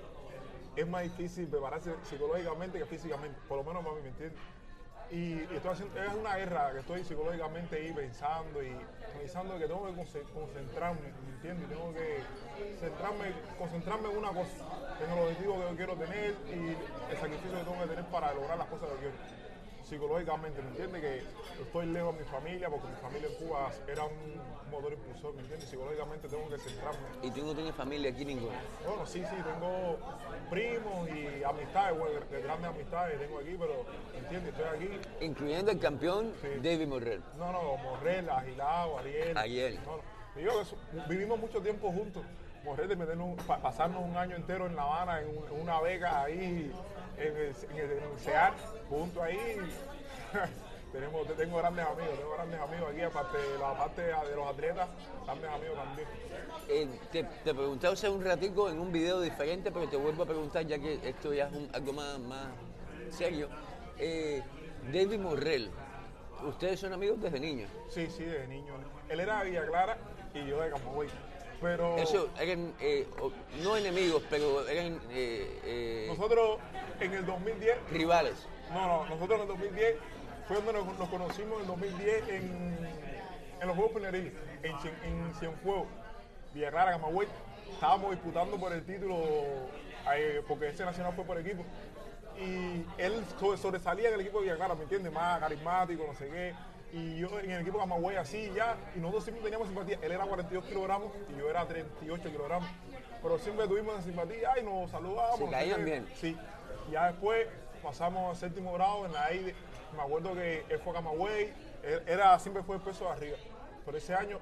es 0.76 0.86
más 0.86 1.02
difícil 1.02 1.46
prepararse 1.48 1.94
psicológicamente 2.04 2.78
que 2.78 2.84
físicamente, 2.86 3.38
por 3.48 3.58
lo 3.58 3.64
menos 3.64 3.82
para 3.82 3.96
mí, 3.96 4.02
¿me 4.02 4.08
entiendes? 4.10 4.38
Y, 5.10 5.16
y 5.52 5.56
estoy 5.56 5.70
haciendo, 5.72 6.02
es 6.02 6.12
una 6.14 6.36
guerra 6.36 6.72
que 6.72 6.80
estoy 6.80 7.04
psicológicamente 7.04 7.76
ahí 7.76 7.92
pensando 7.92 8.62
y 8.62 8.76
pensando 9.16 9.58
que 9.58 9.66
tengo 9.66 9.86
que 9.86 9.92
conce- 9.92 10.24
concentrarme, 10.34 11.00
¿me 11.00 11.32
entiendes? 11.36 11.68
Tengo 11.68 11.92
que 11.94 12.22
centrarme, 12.80 13.32
concentrarme 13.58 14.10
en 14.10 14.18
una 14.18 14.28
cosa, 14.28 14.56
en 15.04 15.10
el 15.12 15.18
objetivo 15.18 15.54
que 15.54 15.60
yo 15.70 15.76
quiero 15.76 15.94
tener 15.96 16.34
y 16.52 17.10
el 17.10 17.16
sacrificio 17.18 17.52
que 17.58 17.64
tengo 17.64 17.80
que 17.82 17.88
tener 17.88 18.04
para 18.06 18.34
lograr 18.34 18.58
las 18.58 18.66
cosas 18.66 18.88
que 18.90 18.96
quiero. 18.96 19.35
Psicológicamente, 19.88 20.60
¿me 20.62 20.68
entiendes? 20.70 21.00
Que 21.00 21.62
estoy 21.62 21.86
lejos 21.86 22.12
de 22.16 22.24
mi 22.24 22.28
familia 22.28 22.68
porque 22.68 22.88
mi 22.88 22.96
familia 22.96 23.28
en 23.28 23.34
Cuba 23.46 23.70
era 23.86 24.02
un 24.04 24.70
motor 24.70 24.92
impulsor, 24.92 25.32
¿me 25.34 25.42
entiendes? 25.42 25.68
Psicológicamente 25.68 26.28
tengo 26.28 26.48
que 26.48 26.58
centrarme 26.58 26.98
Y 27.22 27.30
tú 27.30 27.46
no 27.46 27.54
tienes 27.54 27.72
familia 27.72 28.10
aquí 28.10 28.24
ninguna. 28.24 28.58
bueno, 28.84 29.06
sí, 29.06 29.22
sí, 29.30 29.36
tengo 29.44 29.96
primos 30.50 31.08
y 31.10 31.44
amistades, 31.44 31.96
bueno, 31.98 32.18
de 32.28 32.42
grandes 32.42 32.68
amistades 32.70 33.20
tengo 33.20 33.38
aquí, 33.38 33.56
pero, 33.56 33.84
¿entiendes? 34.18 34.54
Estoy 34.54 34.66
aquí. 34.76 35.24
Incluyendo 35.24 35.70
el 35.70 35.78
campeón 35.78 36.32
Sí. 36.42 36.48
David 36.60 36.88
Morrell. 36.88 37.22
No, 37.38 37.52
no, 37.52 37.76
Morrel, 37.76 38.28
Agilao, 38.28 38.98
Ariel. 38.98 39.38
Ariel. 39.38 39.80
No, 39.84 39.98
no. 39.98 40.60
Eso, 40.60 40.76
vivimos 41.08 41.38
mucho 41.38 41.62
tiempo 41.62 41.92
juntos. 41.92 42.24
Morrel 42.66 42.88
de 42.88 42.96
meternos, 42.96 43.28
un- 43.28 43.36
pa- 43.36 43.58
pasarnos 43.62 44.02
un 44.04 44.16
año 44.16 44.36
entero 44.36 44.66
en 44.66 44.76
La 44.76 44.82
Habana, 44.82 45.20
en, 45.20 45.28
un- 45.38 45.46
en 45.48 45.60
una 45.62 45.80
beca 45.80 46.22
ahí, 46.24 46.72
en 47.16 47.24
el, 47.36 47.36
en 47.70 47.76
el, 47.78 47.92
en 47.98 48.02
el 48.12 48.18
CEAR, 48.18 48.52
juntos 48.90 49.22
ahí. 49.22 49.38
Tenemos, 50.92 51.26
tengo 51.36 51.58
grandes 51.58 51.84
amigos, 51.84 52.16
tengo 52.16 52.32
grandes 52.32 52.60
amigos 52.60 52.90
aquí, 52.90 53.02
aparte 53.02 53.36
de 53.38 53.58
la 53.58 53.76
parte 53.76 54.02
de 54.02 54.36
los 54.36 54.46
atletas, 54.48 54.88
grandes 55.24 55.50
amigos 55.50 55.76
también. 55.76 56.08
Eh, 56.68 56.88
te, 57.12 57.22
te 57.24 57.54
pregunté 57.54 57.86
hace 57.88 58.08
un 58.08 58.24
ratico 58.24 58.70
en 58.70 58.78
un 58.78 58.90
video 58.92 59.20
diferente, 59.20 59.70
pero 59.70 59.88
te 59.88 59.96
vuelvo 59.96 60.22
a 60.22 60.26
preguntar 60.26 60.64
ya 60.64 60.78
que 60.78 60.94
esto 61.06 61.34
ya 61.34 61.48
es 61.48 61.52
un- 61.52 61.68
algo 61.74 61.92
más, 61.92 62.18
más 62.20 62.46
serio. 63.10 63.48
Eh, 63.98 64.42
David 64.90 65.18
Morrell, 65.18 65.70
ustedes 66.46 66.80
son 66.80 66.92
amigos 66.94 67.20
desde 67.20 67.40
niños. 67.40 67.70
Sí, 67.88 68.06
sí, 68.06 68.24
de 68.24 68.46
niño. 68.48 68.74
Él 69.10 69.20
era 69.20 69.42
de 69.42 69.50
Villa 69.50 69.66
Clara 69.66 69.98
y 70.32 70.46
yo 70.46 70.60
de 70.62 70.70
Camagüey. 70.70 71.10
Pero 71.60 71.96
Eso 71.96 72.28
eran, 72.38 72.74
eh, 72.80 73.06
no 73.62 73.76
enemigos, 73.76 74.22
pero 74.28 74.66
eran 74.68 75.00
eh, 75.10 75.60
eh, 75.64 76.06
nosotros 76.08 76.58
en 77.00 77.12
el 77.14 77.24
2010, 77.26 77.76
rivales. 77.90 78.46
no, 78.70 78.86
no, 78.86 79.06
nosotros 79.06 79.36
en 79.36 79.42
el 79.42 79.48
2010 79.48 79.96
fue 80.46 80.56
donde 80.56 80.72
nos, 80.74 80.98
nos 80.98 81.08
conocimos 81.08 81.54
en 81.56 81.60
el 81.62 81.66
2010 81.66 82.28
en, 82.28 82.88
en 83.60 83.66
los 83.66 83.74
Juegos 83.76 83.92
Peneriles, 83.94 84.32
en, 84.62 84.74
en 85.04 85.34
Cienfuegos, 85.38 85.86
Villa 86.52 86.70
Clara, 86.70 86.92
Camagüey. 86.92 87.28
Estábamos 87.72 88.10
disputando 88.12 88.56
por 88.58 88.72
el 88.72 88.84
título, 88.84 89.16
porque 90.46 90.68
ese 90.68 90.84
nacional 90.84 91.12
fue 91.14 91.24
por 91.24 91.38
equipo. 91.38 91.64
Y 92.38 92.84
él 92.98 93.24
sobre- 93.40 93.56
sobresalía 93.58 94.08
en 94.08 94.14
el 94.14 94.20
equipo 94.20 94.38
de 94.38 94.44
Villa 94.44 94.56
Clara, 94.56 94.74
¿me 94.74 94.82
entiendes? 94.82 95.10
Más 95.12 95.40
carismático, 95.40 96.04
no 96.06 96.14
sé 96.14 96.28
qué. 96.28 96.54
Y 96.92 97.18
yo 97.18 97.38
en 97.40 97.50
el 97.50 97.60
equipo 97.62 97.78
de 97.78 97.82
Camagüey 97.84 98.16
así 98.16 98.50
ya, 98.54 98.76
y 98.94 98.98
nosotros 99.00 99.24
siempre 99.24 99.42
teníamos 99.44 99.68
simpatía. 99.68 99.98
Él 100.02 100.12
era 100.12 100.24
42 100.24 100.64
kilogramos 100.64 101.12
y 101.34 101.38
yo 101.38 101.50
era 101.50 101.66
38 101.66 102.30
kilogramos. 102.30 102.68
Pero 103.22 103.38
siempre 103.38 103.66
tuvimos 103.66 103.94
esa 103.94 104.02
simpatía 104.04 104.50
y 104.60 104.62
nos 104.62 104.90
saludábamos. 104.90 105.38
Sé 105.38 105.50
caían 105.50 105.84
bien. 105.84 106.08
Sí. 106.14 106.36
Ya 106.90 107.10
después 107.10 107.46
pasamos 107.82 108.30
al 108.30 108.36
séptimo 108.36 108.72
grado 108.72 109.04
en 109.06 109.12
la 109.12 109.24
AIDE. 109.24 109.54
Me 109.96 110.02
acuerdo 110.02 110.34
que 110.34 110.64
él 110.68 110.78
fue 110.80 110.92
a 110.92 110.96
Camagüey, 110.96 111.52
él 111.82 112.02
era, 112.06 112.38
siempre 112.38 112.62
fue 112.62 112.76
el 112.76 112.82
peso 112.82 113.04
de 113.06 113.10
arriba. 113.10 113.36
Pero 113.84 113.98
ese 113.98 114.14
año 114.14 114.38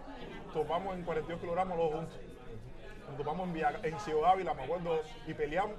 topamos 0.53 0.95
en 0.95 1.03
42 1.05 1.41
kilogramos 1.41 1.77
los 1.79 1.93
juntos. 1.93 2.19
Nos 3.09 3.17
topamos 3.19 3.47
en, 3.49 3.55
Villa- 3.55 3.81
en 3.83 3.99
Ciudad 4.01 4.31
Ávila, 4.33 4.55
me 4.55 4.65
acuerdo, 4.65 5.01
y 5.27 5.35
peleamos. 5.35 5.77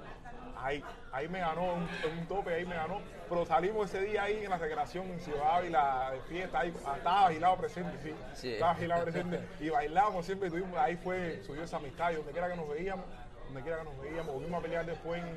Ahí, 0.66 0.84
ahí 1.12 1.28
me 1.28 1.40
ganó, 1.40 1.74
un, 1.74 2.26
tope, 2.26 2.54
ahí 2.54 2.66
me 2.66 2.74
ganó. 2.74 3.00
Pero 3.28 3.46
salimos 3.46 3.88
ese 3.88 4.04
día 4.04 4.24
ahí 4.24 4.44
en 4.44 4.50
la 4.50 4.58
recreación 4.58 5.06
en 5.06 5.20
Ciudad 5.20 5.56
Ávila 5.56 6.10
de 6.12 6.20
fiesta, 6.22 6.60
ahí 6.60 6.72
ah, 6.86 6.94
estaba 6.96 7.26
agilado 7.28 7.56
presente, 7.56 7.98
sí. 8.02 8.14
Sí. 8.34 8.52
Estaba 8.54 8.72
agilado 8.72 9.02
presente. 9.04 9.40
Y 9.60 9.68
bailábamos 9.68 10.26
siempre, 10.26 10.50
tuvimos, 10.50 10.76
ahí 10.78 10.96
fue, 10.96 11.42
subió 11.42 11.62
esa 11.62 11.76
amistad, 11.76 12.10
y 12.12 12.16
donde 12.16 12.32
quiera 12.32 12.48
que 12.48 12.56
nos 12.56 12.68
veíamos, 12.68 13.06
donde 13.46 13.62
quiera 13.62 13.78
que 13.78 13.84
nos 13.84 14.00
veíamos, 14.00 14.34
volvimos 14.34 14.58
a 14.58 14.62
pelear 14.62 14.86
después 14.86 15.22
en, 15.22 15.36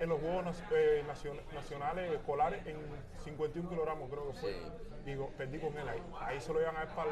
en 0.00 0.08
los 0.08 0.20
Juegos 0.20 0.62
eh, 0.72 1.04
nacion- 1.06 1.40
Nacionales 1.54 2.12
Escolares 2.12 2.66
en 2.66 2.76
51 3.24 3.68
kilogramos, 3.68 4.10
creo 4.10 4.32
que 4.32 4.38
fue. 4.38 4.52
Sí. 4.52 4.60
Digo, 5.04 5.30
perdí 5.36 5.58
con 5.58 5.76
él 5.76 5.86
ahí. 5.86 6.02
Ahí 6.20 6.40
se 6.40 6.52
lo 6.52 6.60
llevan 6.60 6.78
a 6.78 6.82
él 6.82 6.88
para 6.96 7.10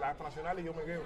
la 0.00 0.14
Nacional 0.14 0.58
y 0.58 0.64
yo 0.64 0.74
me 0.74 0.82
quedo. 0.82 1.02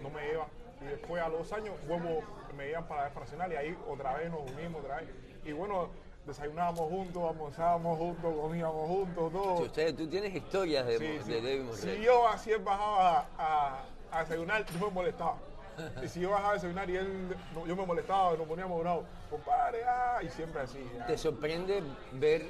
No 0.00 0.08
me 0.08 0.22
llevan. 0.22 0.48
Y 0.80 0.84
después 0.86 1.22
a 1.22 1.28
los 1.28 1.52
años 1.52 1.74
vuelvo, 1.86 2.22
me 2.56 2.66
llevan 2.68 2.86
para 2.86 3.08
la 3.08 3.20
Nacional 3.20 3.52
y 3.52 3.56
ahí 3.56 3.78
otra 3.88 4.14
vez 4.14 4.30
nos 4.30 4.50
unimos 4.50 4.82
otra 4.82 4.96
vez. 4.96 5.08
Y 5.44 5.52
bueno, 5.52 5.90
desayunábamos 6.26 6.88
juntos, 6.88 7.22
almorzábamos 7.30 7.98
juntos, 7.98 8.34
comíamos 8.40 8.88
juntos, 8.88 9.32
todo. 9.32 9.56
Si 9.58 9.62
ustedes, 9.64 9.96
tú 9.96 10.08
tienes 10.08 10.34
historias 10.34 10.86
de, 10.86 10.98
Sí, 10.98 11.06
de 11.06 11.22
sí. 11.22 11.32
David 11.32 11.60
Monroe. 11.62 11.76
Si 11.96 12.02
yo 12.02 12.28
así 12.28 12.52
bajaba 12.54 13.28
a, 13.38 13.82
a 14.12 14.20
desayunar, 14.20 14.64
yo 14.66 14.86
me 14.86 14.92
molestaba. 14.92 15.36
Y 16.02 16.08
si 16.08 16.20
yo 16.20 16.30
bajaba 16.30 16.50
a 16.50 16.54
desayunar 16.54 16.90
y 16.90 16.96
él, 16.96 17.36
no, 17.54 17.66
yo 17.66 17.76
me 17.76 17.86
molestaba, 17.86 18.36
nos 18.36 18.46
poníamos 18.46 18.80
bravos. 18.80 19.04
Compadre, 19.30 19.84
ah, 19.84 20.18
y 20.22 20.28
siempre 20.28 20.62
así. 20.62 20.78
ya. 20.96 21.06
¿Te 21.06 21.16
sorprende 21.16 21.82
ver 22.12 22.42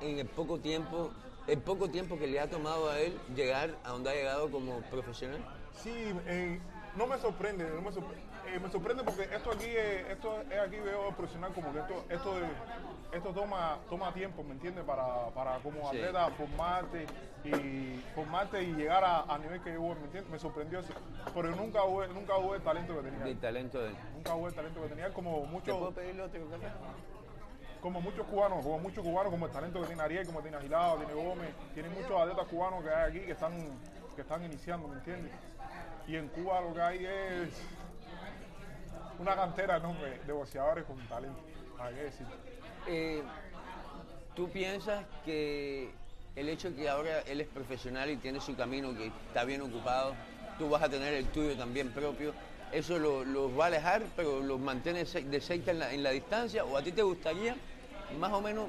en 0.00 0.18
el 0.18 0.26
poco 0.26 0.58
tiempo, 0.58 1.10
el 1.46 1.58
poco 1.58 1.88
tiempo 1.88 2.18
que 2.18 2.26
le 2.26 2.40
ha 2.40 2.48
tomado 2.50 2.90
a 2.90 2.98
él 2.98 3.18
llegar 3.34 3.70
a 3.84 3.90
donde 3.90 4.10
ha 4.10 4.14
llegado 4.14 4.50
como 4.50 4.80
profesional? 4.90 5.38
Sí, 5.82 6.12
eh, 6.26 6.60
no 6.96 7.06
me 7.06 7.18
sorprende, 7.18 7.64
no 7.74 7.80
me 7.82 7.92
sorprende. 7.92 8.22
Eh, 8.46 8.58
me 8.60 8.70
sorprende 8.70 9.04
porque 9.04 9.22
esto 9.24 9.50
aquí, 9.52 9.66
eh, 9.66 10.10
esto 10.12 10.40
es 10.50 10.58
aquí 10.58 10.76
veo 10.80 11.10
profesional 11.12 11.52
como 11.52 11.72
que 11.72 11.80
esto, 11.80 12.04
esto, 12.08 12.34
de- 12.36 13.16
esto 13.16 13.30
toma, 13.34 13.78
toma 13.90 14.12
tiempo, 14.14 14.42
¿me 14.42 14.52
entiendes? 14.52 14.84
Para, 14.84 15.26
para 15.34 15.58
como 15.58 15.80
Sí. 15.90 15.98
atleta 15.98 16.28
formarte 16.30 17.06
y 17.44 18.02
formarte 18.14 18.62
y 18.62 18.72
llegar 18.72 19.04
a, 19.04 19.20
a 19.22 19.38
nivel 19.38 19.60
que 19.60 19.72
yo 19.74 19.80
voy, 19.82 19.96
¿me 19.96 20.04
entiendes? 20.04 20.30
Me 20.32 20.38
sorprendió 20.38 20.80
eso. 20.80 20.92
Pero 21.34 21.54
nunca 21.54 21.84
hubo, 21.84 22.06
nunca 22.06 22.36
hubo 22.38 22.54
el 22.54 22.62
talento 22.62 22.96
que 22.96 23.10
tenía. 23.10 23.26
El 23.26 23.38
talento 23.38 23.80
de 23.80 23.88
él. 23.90 23.96
Nunca 24.14 24.34
hubo 24.34 24.48
el 24.48 24.54
talento 24.54 24.82
que 24.82 24.88
tenía 24.88 25.12
como 25.12 25.40
¿Te 25.42 25.46
muchos 25.48 25.76
puedo 25.76 25.92
pedirle 25.92 26.22
otro 26.22 26.48
café? 26.50 26.66
como 27.82 28.00
muchos 28.00 28.26
cubanos, 28.26 28.64
como 28.64 28.78
muchos 28.80 29.04
cubanos, 29.04 29.30
como 29.30 29.46
el 29.46 29.52
talento 29.52 29.80
que 29.82 29.86
tiene 29.86 30.02
Ariel, 30.02 30.26
como 30.26 30.40
tiene 30.42 30.56
Agilado, 30.56 30.96
tiene 30.96 31.12
Gómez, 31.14 31.50
tiene 31.74 31.88
muchos 31.90 32.10
atletas 32.20 32.44
cubanos 32.46 32.82
que 32.82 32.90
hay 32.90 33.10
aquí 33.10 33.20
que 33.20 33.32
están, 33.32 33.52
que 34.16 34.22
están 34.22 34.42
iniciando, 34.42 34.88
¿me 34.88 34.96
entiendes? 34.96 35.30
Y 36.08 36.16
en 36.16 36.26
Cuba 36.28 36.62
lo 36.62 36.72
que 36.74 36.80
hay 36.80 37.04
es 37.04 37.50
una 39.18 39.36
cantera 39.36 39.76
enorme 39.76 40.08
de 40.26 40.32
boxeadores 40.32 40.84
con 40.84 40.96
talento. 41.06 41.38
Eh, 42.88 43.22
¿Tú 44.34 44.48
piensas 44.48 45.04
que 45.26 45.90
el 46.34 46.48
hecho 46.48 46.74
que 46.74 46.88
ahora 46.88 47.20
él 47.26 47.42
es 47.42 47.46
profesional 47.48 48.08
y 48.08 48.16
tiene 48.16 48.40
su 48.40 48.56
camino, 48.56 48.96
que 48.96 49.08
está 49.08 49.44
bien 49.44 49.60
ocupado, 49.60 50.14
tú 50.58 50.70
vas 50.70 50.82
a 50.82 50.88
tener 50.88 51.12
el 51.12 51.26
tuyo 51.26 51.54
también 51.56 51.90
propio, 51.90 52.32
eso 52.72 52.98
lo- 52.98 53.24
los 53.24 53.58
va 53.58 53.64
a 53.64 53.66
alejar, 53.66 54.02
pero 54.16 54.40
los 54.40 54.58
mantiene 54.60 55.04
de 55.04 55.40
cerca 55.40 55.72
en 55.72 56.02
la, 56.02 56.10
distancia? 56.10 56.64
¿O 56.64 56.76
a 56.76 56.82
ti 56.82 56.90
te 56.92 57.02
gustaría 57.02 57.54
más 58.18 58.32
o 58.32 58.40
menos 58.40 58.68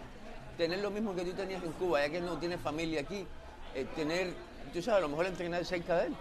tener 0.58 0.80
lo 0.80 0.92
mismo 0.92 1.16
que 1.16 1.24
tú 1.24 1.32
tenías 1.32 1.64
en 1.64 1.72
Cuba, 1.74 2.02
ya 2.02 2.10
que 2.10 2.18
él 2.18 2.26
no 2.26 2.36
tiene 2.38 2.58
familia 2.58 3.00
aquí, 3.02 3.26
eh, 3.76 3.86
tener, 3.96 4.34
tú 4.74 4.82
sabes, 4.82 4.98
a 4.98 5.02
lo 5.02 5.10
mejor 5.10 5.28
entrenar 5.28 5.64
cerca 5.64 6.00
de 6.00 6.08
él? 6.08 6.14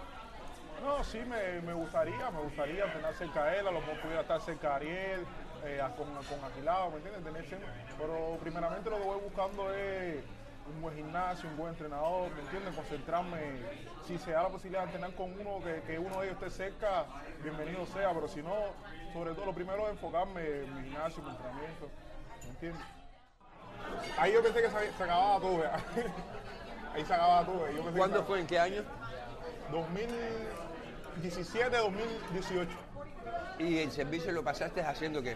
No, 0.83 1.03
sí, 1.03 1.19
me, 1.27 1.61
me 1.61 1.73
gustaría, 1.73 2.29
me 2.31 2.41
gustaría 2.41 2.85
entrenar 2.85 3.13
cerca 3.15 3.45
de 3.45 3.59
él, 3.59 3.67
a 3.67 3.71
lo 3.71 3.79
mejor 3.81 3.99
pudiera 4.01 4.21
estar 4.21 4.41
cerca 4.41 4.69
de 4.69 4.75
Ariel, 4.75 5.25
eh, 5.65 5.81
con, 5.97 6.07
con 6.25 6.43
Agilado, 6.51 6.89
¿me 6.91 6.97
entiendes? 6.97 7.23
Tener 7.23 7.45
siempre- 7.45 7.69
Pero 7.97 8.37
primeramente 8.39 8.89
lo 8.89 8.97
que 8.97 9.03
voy 9.03 9.19
buscando 9.21 9.73
es 9.73 10.23
un 10.73 10.81
buen 10.81 10.95
gimnasio, 10.95 11.49
un 11.49 11.57
buen 11.57 11.71
entrenador, 11.73 12.31
¿me 12.33 12.41
entiendes? 12.41 12.75
Concentrarme, 12.75 13.39
si 14.07 14.17
se 14.17 14.31
da 14.31 14.43
la 14.43 14.49
posibilidad 14.49 14.81
de 14.81 14.85
entrenar 14.87 15.11
con 15.15 15.31
uno, 15.39 15.63
que, 15.63 15.81
que 15.81 15.99
uno 15.99 16.21
de 16.21 16.27
ellos 16.29 16.41
esté 16.41 16.49
cerca, 16.69 17.05
bienvenido 17.43 17.85
sea, 17.87 18.13
pero 18.13 18.27
si 18.27 18.41
no, 18.41 18.53
sobre 19.13 19.33
todo 19.33 19.45
lo 19.47 19.53
primero 19.53 19.85
es 19.87 19.91
enfocarme 19.93 20.41
en 20.63 20.75
mi 20.77 20.83
gimnasio, 20.89 21.23
mi 21.23 21.29
entrenamiento, 21.29 21.89
¿me 22.43 22.49
entiendes? 22.51 22.83
Ahí 24.17 24.33
yo 24.33 24.43
pensé 24.43 24.61
que 24.61 24.69
se, 24.69 24.93
se 24.93 25.03
acababa 25.03 25.39
todo, 25.39 25.63
ya. 25.63 25.75
Ahí 26.93 27.05
se 27.05 27.13
acababa 27.13 27.45
todo. 27.45 27.69
Yo 27.71 27.83
pensé 27.83 27.97
¿Cuándo 27.97 28.23
fue? 28.23 28.39
¿En 28.39 28.47
qué 28.47 28.59
año? 28.59 28.83
2017, 31.19 31.77
2018. 31.77 32.69
¿Y 33.59 33.79
el 33.79 33.91
servicio 33.91 34.31
lo 34.31 34.43
pasaste 34.43 34.81
haciendo 34.81 35.21
qué? 35.21 35.35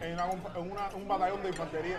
En, 0.00 0.12
una- 0.14 0.30
en 0.54 0.70
una- 0.70 0.88
un 0.94 1.08
batallón 1.08 1.42
de 1.42 1.48
infantería, 1.48 1.98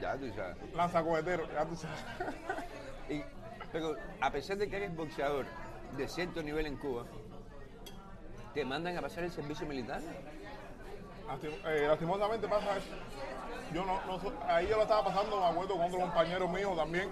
Ya, 0.00 0.16
tú 0.16 0.30
sabes. 0.34 0.56
lanzacohetero, 0.74 1.46
ya 1.52 1.64
tú 1.66 1.76
sabes. 1.76 2.00
Y- 3.10 3.22
pero 3.70 3.96
a 4.20 4.30
pesar 4.30 4.56
de 4.56 4.68
que 4.68 4.76
eres 4.76 4.96
boxeador 4.96 5.44
de 5.96 6.08
cierto 6.08 6.42
nivel 6.42 6.66
en 6.66 6.76
Cuba, 6.76 7.04
¿te 8.54 8.64
mandan 8.64 8.96
a 8.96 9.02
pasar 9.02 9.24
el 9.24 9.30
servicio 9.30 9.66
militar? 9.66 10.00
Lastim- 11.28 11.66
eh, 11.66 11.86
lastimosamente 11.86 12.48
pasa 12.48 12.76
eso. 12.78 12.88
Yo 13.74 13.84
no, 13.84 14.00
no 14.06 14.20
ahí 14.48 14.66
yo 14.68 14.76
lo 14.76 14.82
estaba 14.82 15.04
pasando, 15.04 15.38
me 15.40 15.46
acuerdo, 15.46 15.74
con 15.76 15.86
otro 15.86 16.00
compañero 16.00 16.48
mío 16.48 16.70
también, 16.76 17.08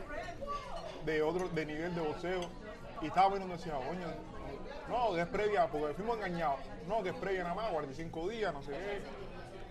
de 1.04 1.22
otro, 1.22 1.48
de 1.48 1.66
nivel 1.66 1.94
de 1.94 2.00
boxeo, 2.00 2.40
y 3.00 3.06
estaba 3.06 3.30
mirando 3.30 3.54
y 3.54 3.58
decía, 3.58 3.74
coño, 3.74 4.06
no, 4.88 5.14
que 5.14 5.20
es 5.22 5.26
previa, 5.26 5.66
porque 5.66 5.94
fuimos 5.94 6.16
engañados. 6.16 6.60
No, 6.86 7.02
que 7.02 7.10
es 7.10 7.14
previa 7.16 7.42
nada 7.42 7.54
más, 7.54 7.70
45 7.70 8.28
días, 8.28 8.52
no 8.52 8.62
sé 8.62 8.72
qué. 8.72 9.02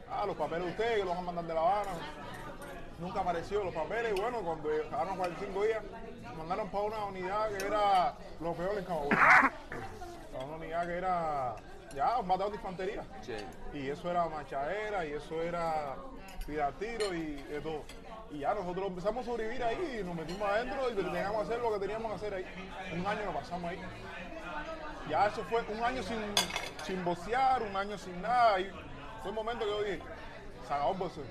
Ah, 0.10 0.26
los 0.26 0.36
papeles 0.36 0.66
de 0.66 0.72
ustedes, 0.72 1.00
que 1.00 1.06
los 1.06 1.10
van 1.10 1.18
a 1.18 1.22
mandar 1.22 1.46
de 1.46 1.54
La 1.54 1.62
Habana. 1.62 1.92
Nunca 3.00 3.22
apareció 3.22 3.64
los 3.64 3.74
papeles, 3.74 4.14
y 4.16 4.22
bueno, 4.22 4.40
cuando 4.42 4.70
llegaron 4.70 5.18
45 5.18 5.64
días, 5.64 5.84
mandaron 6.38 6.70
para 6.70 6.84
una 6.84 7.06
unidad 7.06 7.50
que 7.50 7.66
era 7.66 8.16
lo 8.40 8.54
peor 8.54 8.78
en 8.78 8.86
Camagüey. 8.86 9.10
Para 10.32 10.46
una 10.46 10.56
unidad 10.56 10.88
que 10.88 10.94
era, 10.98 11.56
ya, 11.96 12.20
un 12.20 12.28
batallón 12.28 12.52
de 12.52 12.58
infantería. 12.58 13.04
Sí. 13.22 13.36
Y 13.74 13.90
eso 13.90 14.10
era 14.10 14.28
machadera, 14.28 15.06
y 15.06 15.14
eso 15.14 15.42
era 15.42 15.96
tirar 16.46 16.74
tiro 16.74 17.14
y 17.14 17.36
de 17.44 17.62
todo. 17.62 17.84
Y 18.34 18.40
ya 18.40 18.56
nosotros 18.56 18.88
empezamos 18.88 19.22
a 19.22 19.30
sobrevivir 19.30 19.64
ahí, 19.64 20.00
y 20.00 20.04
nos 20.04 20.16
metimos 20.16 20.50
adentro 20.50 20.90
y 20.90 20.96
teníamos 20.96 21.36
que 21.36 21.42
hacer 21.44 21.60
lo 21.62 21.74
que 21.74 21.80
teníamos 21.80 22.10
que 22.10 22.16
hacer 22.16 22.34
ahí. 22.34 22.46
Un 22.92 23.06
año 23.06 23.26
lo 23.26 23.34
pasamos 23.34 23.70
ahí. 23.70 23.80
Ya 25.08 25.28
eso 25.28 25.44
fue 25.44 25.62
un 25.62 25.84
año 25.84 26.02
sin, 26.02 26.18
sin 26.84 27.06
bocear, 27.06 27.62
un 27.62 27.76
año 27.76 27.96
sin 27.96 28.20
nada. 28.24 28.60
Y 28.60 28.72
fue 29.22 29.30
un 29.30 29.36
momento 29.36 29.66
que 29.66 29.72
yo 29.72 29.84
dije, 29.84 30.00
se 30.68 30.74
acabó 30.74 30.94
el 30.94 30.98
boxeo. 30.98 31.24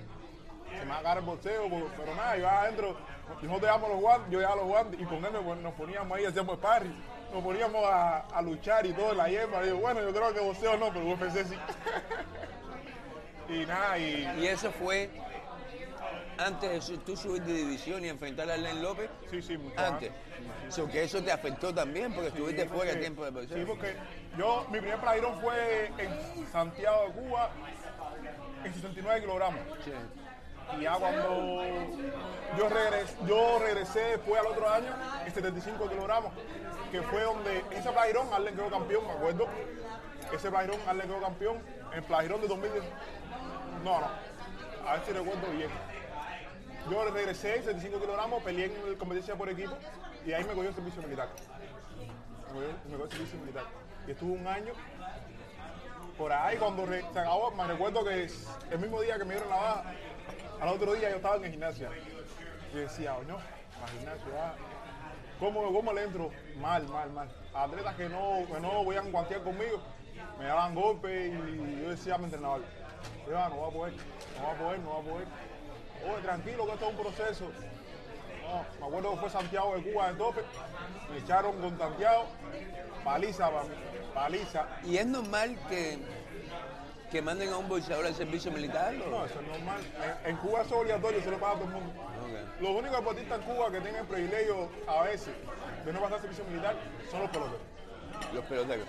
Se 0.70 0.84
me 0.84 0.90
va 0.90 0.94
a 0.94 0.98
acabar 1.00 1.18
el 1.18 1.24
boxeo, 1.24 1.68
pero, 1.96 2.14
nada, 2.14 2.36
yo 2.36 2.48
adentro, 2.48 2.96
nosotros 3.28 3.60
llevamos 3.60 3.90
los 3.90 4.00
guantes, 4.00 4.30
yo 4.30 4.38
llevaba 4.38 4.56
los 4.56 4.66
guantes 4.66 5.00
y 5.00 5.04
con 5.04 5.24
él 5.24 5.62
nos 5.62 5.74
poníamos 5.74 6.18
ahí, 6.18 6.24
hacíamos 6.24 6.56
sparring, 6.58 6.94
nos 7.32 7.42
poníamos 7.42 7.84
a, 7.84 8.18
a 8.20 8.42
luchar 8.42 8.86
y 8.86 8.92
todo 8.92 9.10
en 9.10 9.16
la 9.16 9.28
hierba. 9.28 9.64
Y 9.66 9.70
yo, 9.70 9.78
bueno, 9.78 10.00
yo 10.00 10.12
creo 10.12 10.32
que 10.32 10.40
boxeo 10.40 10.76
no, 10.76 10.92
pero 10.92 11.04
UFC 11.08 11.46
sí. 11.48 11.58
y 13.52 13.66
nada, 13.66 13.98
y 13.98 14.40
Y 14.40 14.46
eso 14.46 14.70
fue 14.70 15.10
antes 16.46 16.88
de 16.88 16.98
tú 16.98 17.16
subir 17.16 17.42
de 17.42 17.52
división 17.54 18.04
y 18.04 18.08
enfrentar 18.08 18.50
a 18.50 18.56
Len 18.56 18.82
López. 18.82 19.08
sí, 19.30 19.40
sí, 19.42 19.56
mucho 19.58 19.78
Antes. 19.78 20.10
So 20.68 20.88
que 20.88 21.04
eso 21.04 21.22
te 21.22 21.30
afectó 21.32 21.72
también 21.74 22.12
porque 22.12 22.28
estuviste 22.28 22.62
Sí, 22.62 22.68
fuera 22.68 22.84
porque- 22.92 23.00
tiempo 23.00 23.24
de 23.24 23.30
boxeo. 23.30 23.56
Sí, 23.58 23.64
porque 23.66 23.94
yo, 24.36 24.66
mi 24.70 24.78
primer 24.80 24.98
playrón 25.00 25.40
fue 25.40 25.86
en 25.98 26.46
Santiago 26.50 27.06
de 27.08 27.12
Cuba, 27.12 27.50
en 28.64 28.74
69 28.74 29.20
kilogramos. 29.20 29.60
Sí. 29.84 29.92
Y 30.78 30.82
ya 30.82 30.94
cuando 30.94 31.62
yo 32.58 32.68
regresé, 32.68 33.16
yo 33.26 33.58
regresé 33.58 34.00
después 34.00 34.40
al 34.40 34.46
otro 34.46 34.68
año 34.70 34.94
en 35.26 35.32
75 35.32 35.88
kilogramos, 35.88 36.32
que 36.90 37.02
fue 37.02 37.22
donde 37.22 37.64
ese 37.72 37.90
playrón 37.90 38.32
Arlen 38.32 38.54
quedó 38.56 38.70
campeón, 38.70 39.06
me 39.06 39.12
acuerdo. 39.12 39.48
Ese 40.32 40.50
playrón 40.50 40.78
Arlen 40.88 41.06
quedó 41.08 41.20
campeón 41.20 41.58
en 41.92 41.98
el 41.98 42.04
playrón 42.04 42.40
de 42.40 42.48
2010. 42.48 42.84
No, 43.84 44.00
no, 44.00 44.08
a 44.88 44.92
ver 44.94 45.02
si 45.04 45.12
recuerdo 45.12 45.50
bien. 45.52 45.70
Yo 46.90 47.04
regresé 47.10 47.56
en 47.56 47.64
75 47.64 48.00
kilogramos, 48.00 48.42
peleé 48.42 48.66
en 48.66 48.96
competencia 48.96 49.36
por 49.36 49.48
equipo 49.48 49.72
y 50.26 50.32
ahí 50.32 50.44
me 50.44 50.52
cogió 50.52 50.68
el 50.68 50.74
servicio 50.74 51.02
militar. 51.02 51.28
Me 52.48 52.52
cogió, 52.90 53.04
el 53.04 53.10
servicio 53.10 53.38
militar. 53.40 53.64
Y 54.06 54.10
estuve 54.10 54.32
un 54.32 54.46
año 54.46 54.72
por 56.18 56.32
ahí 56.32 56.56
cuando 56.58 56.86
se 56.86 56.98
acabó, 57.00 57.50
me 57.52 57.66
recuerdo 57.66 58.04
que 58.04 58.28
el 58.70 58.78
mismo 58.78 59.00
día 59.00 59.16
que 59.16 59.24
me 59.24 59.34
dieron 59.34 59.48
la 59.48 59.56
baja, 59.56 59.84
al 60.60 60.68
otro 60.68 60.92
día 60.94 61.10
yo 61.10 61.16
estaba 61.16 61.36
en 61.36 61.44
el 61.44 61.50
gimnasio. 61.52 61.88
Y 62.72 62.76
decía, 62.76 63.16
no, 63.26 63.38
gimnasio, 63.96 64.26
ah, 64.38 64.54
¿cómo, 65.38 65.72
¿cómo 65.72 65.92
le 65.92 66.02
entro? 66.04 66.30
Mal, 66.60 66.86
mal, 66.88 67.10
mal. 67.12 67.28
Atletas 67.54 67.94
que 67.96 68.08
no, 68.08 68.44
que 68.52 68.60
no 68.60 68.84
voy 68.84 68.96
a 68.96 69.02
guantear 69.02 69.42
conmigo, 69.42 69.80
me 70.38 70.46
daban 70.46 70.74
golpes 70.74 71.32
y 71.32 71.82
yo 71.82 71.90
decía 71.90 72.14
a 72.16 72.18
mi 72.18 72.24
entrenador, 72.24 72.62
"Yo, 73.28 73.38
ah, 73.38 73.48
no 73.48 73.60
va 73.62 73.68
a 73.68 73.70
poder, 73.70 73.94
no 74.38 74.46
va 74.46 74.52
a 74.52 74.56
poder, 74.56 74.80
no 74.80 74.90
va 74.90 74.98
a 74.98 75.02
poder. 75.02 75.26
Oye, 76.04 76.22
tranquilo 76.22 76.66
que 76.66 76.72
esto 76.72 76.84
es 76.86 76.90
un 76.90 77.00
proceso. 77.00 77.44
No, 78.42 78.64
me 78.80 78.86
acuerdo 78.86 79.10
que 79.12 79.16
fue 79.18 79.30
Santiago 79.30 79.76
de 79.76 79.92
Cuba 79.92 80.08
de 80.12 80.18
tope, 80.18 80.40
me 81.10 81.18
echaron 81.18 81.60
con 81.60 81.78
Santiago, 81.78 82.26
paliza 83.04 83.50
paliza. 84.14 84.66
Y 84.84 84.96
es 84.98 85.06
normal 85.06 85.56
que 85.68 85.98
que 87.10 87.20
manden 87.20 87.50
a 87.52 87.58
un 87.58 87.68
boxeador 87.68 88.06
al 88.06 88.14
servicio 88.14 88.50
militar? 88.50 88.94
o- 88.94 89.10
No, 89.10 89.26
eso 89.26 89.38
es 89.40 89.46
normal. 89.46 89.80
En, 90.24 90.30
en 90.30 90.36
Cuba 90.38 90.62
eso 90.62 90.74
es 90.76 90.80
obligatorio, 90.80 91.22
se 91.22 91.30
lo 91.30 91.38
paga 91.38 91.54
todo 91.56 91.64
el 91.64 91.70
mundo. 91.70 91.92
Los 92.58 92.70
únicos 92.70 92.96
deportistas 92.98 93.38
en 93.40 93.44
Cuba 93.54 93.70
que 93.70 93.80
tienen 93.80 93.96
el 94.00 94.06
privilegio 94.06 94.70
a 94.86 95.02
veces 95.02 95.28
de 95.84 95.92
no 95.92 96.00
pasar 96.00 96.20
servicio 96.20 96.44
militar 96.46 96.74
son 97.10 97.20
los 97.20 97.30
peloteros. 97.30 97.60
Los 98.32 98.44
peloteros. 98.46 98.86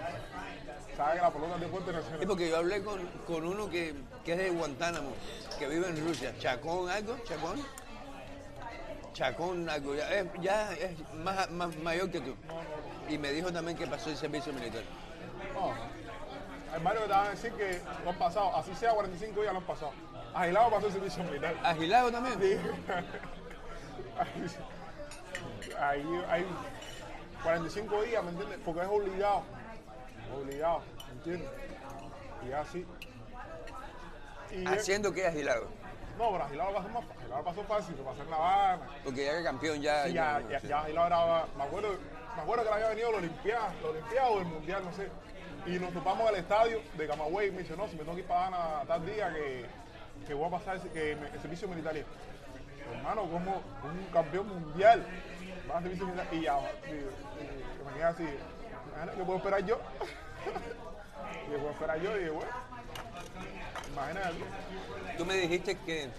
Sabes 0.98 1.16
que 1.16 1.22
la 1.22 1.32
pelota 1.32 1.56
es 1.56 1.62
deporte 1.62 1.92
Sí, 1.92 1.98
nacional. 1.98 2.28
porque 2.28 2.50
yo 2.50 2.58
hablé 2.58 2.84
con, 2.84 3.08
con 3.26 3.46
uno 3.46 3.70
que, 3.70 3.96
que 4.24 4.34
es 4.34 4.38
de 4.38 4.50
Guantánamo, 4.52 5.10
que 5.58 5.68
vive 5.68 5.88
en 5.88 6.06
Rusia. 6.08 6.34
¿Chacón 6.40 6.90
algo? 6.90 7.18
¿Chacón? 7.28 7.60
Chacón 9.14 9.70
algo. 9.70 9.96
Ya 9.96 10.10
es, 10.14 10.26
ya 10.42 10.72
es 10.74 10.92
más, 11.16 11.50
más 11.52 11.76
mayor 11.78 12.12
que 12.12 12.20
tú. 12.22 12.36
Y 13.10 13.18
me 13.18 13.32
dijo 13.32 13.52
también 13.52 13.78
que 13.78 13.88
pasó 13.88 14.10
el 14.10 14.18
servicio 14.18 14.54
militar. 14.54 14.84
No. 15.54 15.72
Hay 16.74 16.82
varios 16.84 17.04
que 17.04 17.10
te 17.10 17.14
van 17.16 17.28
a 17.28 17.30
decir 17.30 17.52
que 17.54 17.82
lo 18.04 18.10
han 18.12 18.18
pasado, 18.18 18.56
así 18.56 18.74
sea 18.76 18.92
45 18.94 19.42
días 19.42 19.54
lo 19.54 19.60
han 19.60 19.66
pasado. 19.66 19.92
Agilado 20.34 20.72
pasó 20.72 20.88
el 20.88 20.94
servicio 20.94 21.24
militar. 21.24 21.56
¿Agilado 21.64 22.12
también? 22.12 22.40
Sí. 22.42 22.58
Ahí 25.80 26.04
hay 26.30 26.46
45 27.44 28.02
días, 28.04 28.24
¿me 28.24 28.30
entiendes? 28.32 28.60
Porque 28.64 28.82
es 28.82 28.88
obligado. 28.88 29.44
Obligado, 30.36 30.82
¿me 31.08 31.14
entiendes? 31.14 31.50
Y 32.48 32.52
así. 32.52 32.86
Y 34.52 34.64
es- 34.66 34.72
¿Haciendo 34.72 35.12
qué 35.14 35.28
agilado? 35.28 35.68
no, 36.18 36.32
pero 36.32 36.44
Agilado 36.44 36.74
pasó 36.74 36.90
más 36.90 37.06
fácil. 37.06 37.22
Agilado 37.24 37.44
pasó 37.44 37.64
fácil, 37.64 37.96
lo 37.98 38.04
pasó 38.04 38.22
en 38.24 38.30
La 38.30 38.36
Habana. 38.36 38.88
Porque 39.04 39.26
ya 39.26 39.32
era 39.32 39.44
campeón, 39.44 39.82
ya... 39.82 40.04
Sí, 40.06 40.14
ya, 40.14 40.42
ya- 40.42 40.50
ya, 40.50 40.60
sí. 40.60 40.68
ya 40.68 40.80
Agilado 40.82 41.08
era. 41.08 41.46
Me 41.58 41.64
acuerdo, 41.64 41.90
me 42.36 42.42
acuerdo 42.42 42.64
que 42.64 42.70
le 42.70 42.76
había 42.76 42.90
venido 42.90 43.12
la 43.12 43.18
Olimpiada, 43.18 43.74
la 43.82 43.90
Olimpiada 43.90 44.30
o 44.30 44.40
el 44.40 44.46
Mundial, 44.46 44.84
no 44.86 44.94
sé. 44.94 45.10
Y 45.66 45.80
nos 45.80 45.94
topamos 45.94 46.28
al 46.28 46.36
estadio 46.36 46.82
de 46.98 47.08
Camagüey 47.08 47.48
y 47.48 47.52
me 47.52 47.60
dice, 47.64 47.76
no, 47.78 47.88
si 47.88 47.94
me 47.96 48.00
tengo 48.04 48.14
que 48.16 48.22
ir 48.22 48.28
para 48.28 48.48
Habana 48.48 48.86
tal 48.86 49.06
día 49.06 49.34
que, 49.34 49.66
que 50.28 50.34
voy 50.34 50.48
a 50.48 50.52
pasar 50.52 50.76
ese- 50.76 50.90
que 50.90 51.16
me- 51.16 51.28
el 51.30 51.42
servicio 51.42 51.68
militar. 51.68 51.96
Y 51.98 52.04
hermano, 52.96 53.24
como 53.24 53.62
un 53.84 54.06
campeón 54.14 54.48
mundial 54.50 55.06
va 55.72 55.78
a 55.78 55.82
servicio 55.82 56.06
militar. 56.06 56.28
Y 56.32 56.42
ya, 56.42 56.60
y- 56.60 56.92
y- 56.92 57.82
y 57.82 57.86
me 57.86 57.94
quedé 57.94 58.04
así, 58.04 58.24
"Imagínate, 58.24 59.18
¿qué 59.18 59.24
puedo 59.24 59.38
esperar 59.38 59.66
yo? 59.66 59.80
¿Qué 60.44 61.58
puedo 61.58 61.72
esperar 61.72 62.02
yo? 62.02 62.16
Y 62.16 62.20
dije, 62.20 62.30
bueno, 62.32 62.52
imagínate. 63.92 64.36
Tú 65.18 65.26
me 65.26 65.36
dijiste 65.36 65.78
que, 65.86 66.10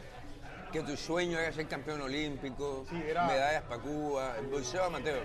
que 0.73 0.83
tu 0.83 0.97
sueño 0.97 1.39
era 1.39 1.53
ser 1.53 1.67
campeón 1.67 2.01
olímpico, 2.03 2.85
Sí, 2.89 3.03
era- 3.09 3.27
medallas 3.27 3.63
para 3.65 3.81
Cuba, 3.81 4.37
el 4.39 4.47
boxeo 4.47 4.85
amateur. 4.85 5.25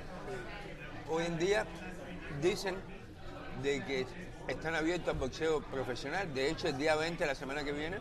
Hoy 1.10 1.26
en 1.26 1.38
día 1.38 1.66
dicen 2.42 2.76
de 3.62 3.84
que 3.86 4.06
están 4.48 4.76
abiertos 4.76 5.10
al 5.14 5.20
boxeo 5.20 5.62
profesional. 5.62 6.34
De 6.34 6.50
hecho, 6.50 6.68
el 6.68 6.78
día 6.78 6.96
20, 6.96 7.26
la 7.26 7.36
semana 7.36 7.64
que 7.64 7.72
viene, 7.72 7.98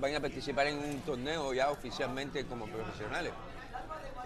van 0.00 0.14
a 0.14 0.20
participar 0.20 0.66
en 0.66 0.78
un 0.78 1.00
torneo 1.00 1.54
ya 1.54 1.70
oficialmente 1.70 2.44
como 2.44 2.66
profesionales. 2.66 3.32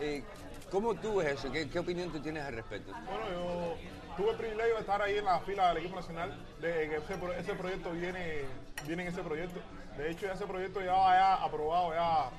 Eh, 0.01 0.23
¿Cómo 0.71 0.95
tú 0.95 1.17
ves 1.17 1.33
eso? 1.39 1.51
¿Qué, 1.53 1.69
qué 1.69 1.79
opinión 1.81 2.11
tú 2.11 2.21
tienes 2.21 2.45
al 2.45 2.55
respecto? 2.55 2.93
Bueno, 2.93 3.25
yo 3.31 3.77
tuve 4.17 4.31
el 4.31 4.37
privilegio 4.37 4.75
de 4.75 4.81
estar 4.81 5.01
ahí 5.03 5.17
en 5.19 5.25
la 5.25 5.41
fila 5.41 5.69
del 5.69 5.79
equipo 5.79 5.97
nacional, 5.97 6.37
de 6.61 6.89
que 6.89 6.97
ese, 6.97 7.17
pro- 7.17 7.33
ese 7.33 7.55
proyecto 7.55 7.91
viene, 7.93 8.43
viene 8.87 9.03
en 9.03 9.09
ese 9.09 9.23
proyecto. 9.23 9.61
De 9.97 10.11
hecho, 10.11 10.31
ese 10.31 10.47
proyecto 10.47 10.81
ya 10.81 10.87
ya 10.95 11.35
aprobado 11.35 11.93
ya 11.95 12.31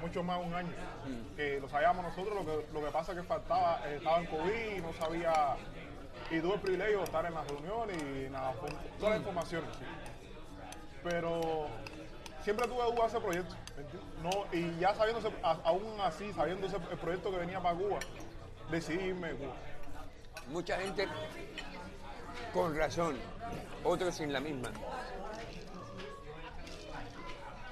mucho 0.00 0.22
más 0.22 0.38
de 0.40 0.46
un 0.46 0.54
año. 0.54 0.72
Que 1.36 1.60
lo 1.60 1.68
sabíamos 1.68 2.04
nosotros, 2.04 2.34
lo 2.34 2.44
que, 2.44 2.66
lo 2.72 2.84
que 2.84 2.90
pasa 2.90 3.12
es 3.12 3.18
que 3.18 3.24
faltaba, 3.24 3.80
eh, 3.86 3.96
estaba 3.96 4.20
en 4.20 4.26
COVID 4.26 4.76
y 4.76 4.80
no 4.80 4.92
sabía, 4.94 5.56
y 6.30 6.40
tuve 6.40 6.54
el 6.54 6.60
privilegio 6.60 6.98
de 6.98 7.04
estar 7.04 7.24
en 7.26 7.34
las 7.34 7.46
reuniones 7.48 7.96
y 8.02 8.30
nada, 8.30 8.52
con 8.52 8.70
todas 8.98 9.10
las 9.10 9.18
informaciones. 9.20 9.70
Pero 11.02 11.66
siempre 12.42 12.66
tuve 12.66 12.84
dudas 12.84 13.12
de 13.12 13.18
ese 13.18 13.20
proyecto. 13.20 13.54
No, 14.22 14.30
y 14.52 14.78
ya 14.80 14.94
sabiendo, 14.94 15.32
aún 15.42 16.00
así, 16.00 16.32
sabiendo 16.32 16.66
ese, 16.66 16.76
el 16.76 16.98
proyecto 16.98 17.30
que 17.30 17.38
venía 17.38 17.60
para 17.60 17.76
Cuba, 17.76 17.98
decidí 18.70 19.04
irme 19.04 19.30
Cuba. 19.32 19.54
Mucha 20.50 20.78
gente, 20.78 21.06
con 22.52 22.76
razón, 22.76 23.16
otros 23.84 24.14
sin 24.14 24.32
la 24.32 24.40
misma, 24.40 24.70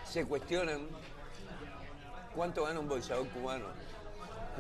se 0.05 0.25
cuestionan 0.27 0.89
cuánto 2.35 2.65
gana 2.65 2.81
un 2.81 2.89
boxeador 2.89 3.27
cubano 3.29 3.67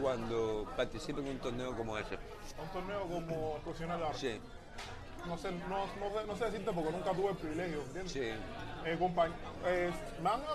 cuando 0.00 0.66
participa 0.76 1.20
en 1.20 1.28
un 1.28 1.38
torneo 1.38 1.76
como 1.76 1.96
ese. 1.98 2.14
un 2.14 2.68
torneo 2.72 3.02
como 3.02 3.58
profesional 3.58 4.02
ahora. 4.02 4.18
Sí, 4.18 4.40
No 5.26 5.36
sé, 5.38 5.50
no, 5.52 5.86
no, 5.86 6.20
sé, 6.20 6.26
no 6.26 6.36
sé 6.36 6.44
decirte 6.46 6.72
porque 6.72 6.92
nunca 6.92 7.12
tuve 7.12 7.30
el 7.30 7.36
privilegio, 7.36 7.80
¿entiendes? 7.82 8.12
sí. 8.12 8.30
Eh, 8.86 8.96
compañ- 9.00 9.32
eh, 9.64 9.90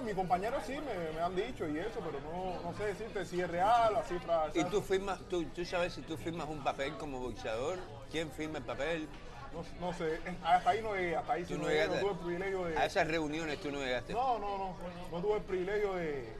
mis 0.03 0.15
compañeros 0.15 0.63
sí 0.65 0.77
me, 0.79 1.11
me 1.11 1.19
han 1.21 1.35
dicho 1.35 1.67
y 1.67 1.77
eso, 1.77 1.99
pero 1.99 2.21
no, 2.21 2.61
no 2.61 2.77
sé 2.77 2.85
decirte 2.85 3.25
si 3.25 3.41
es 3.41 3.49
real, 3.49 3.93
la 3.93 4.03
cifra. 4.03 4.45
¿Y 4.45 4.59
exacta. 4.59 4.69
tú 4.71 4.81
firmas, 4.81 5.19
tú, 5.29 5.43
tú 5.47 5.65
sabes 5.65 5.91
si 5.93 6.01
tú 6.01 6.15
firmas 6.15 6.47
un 6.47 6.63
papel 6.63 6.95
como 6.97 7.19
boxeador? 7.19 7.77
¿Quién 8.09 8.31
firma 8.31 8.59
el 8.59 8.63
papel? 8.63 9.09
No, 9.51 9.65
no 9.85 9.93
sé, 9.93 10.13
eh, 10.13 10.37
hasta 10.45 10.69
ahí 10.69 10.81
no 10.81 10.95
llegué, 10.95 11.13
hasta 11.17 11.33
ahí 11.33 11.43
sí 11.45 11.53
Tú 11.53 11.59
no 11.59 11.67
llegué, 11.67 11.87
no 11.87 11.93
llegaste 11.93 12.05
tuve 12.05 12.11
el 12.13 12.19
privilegio 12.19 12.65
de... 12.67 12.77
a 12.77 12.85
esas 12.85 13.07
reuniones, 13.07 13.59
tú 13.59 13.69
no 13.69 13.79
llegaste. 13.79 14.13
No, 14.13 14.39
no, 14.39 14.57
no, 14.57 14.75
no 15.11 15.21
tuve 15.21 15.35
el 15.35 15.43
privilegio 15.43 15.93
de, 15.95 16.33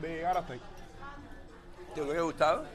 de 0.00 0.08
llegar 0.08 0.36
hasta 0.36 0.52
ahí. 0.52 0.60
¿Te 1.94 2.02
hubiera 2.02 2.20
gustado? 2.20 2.66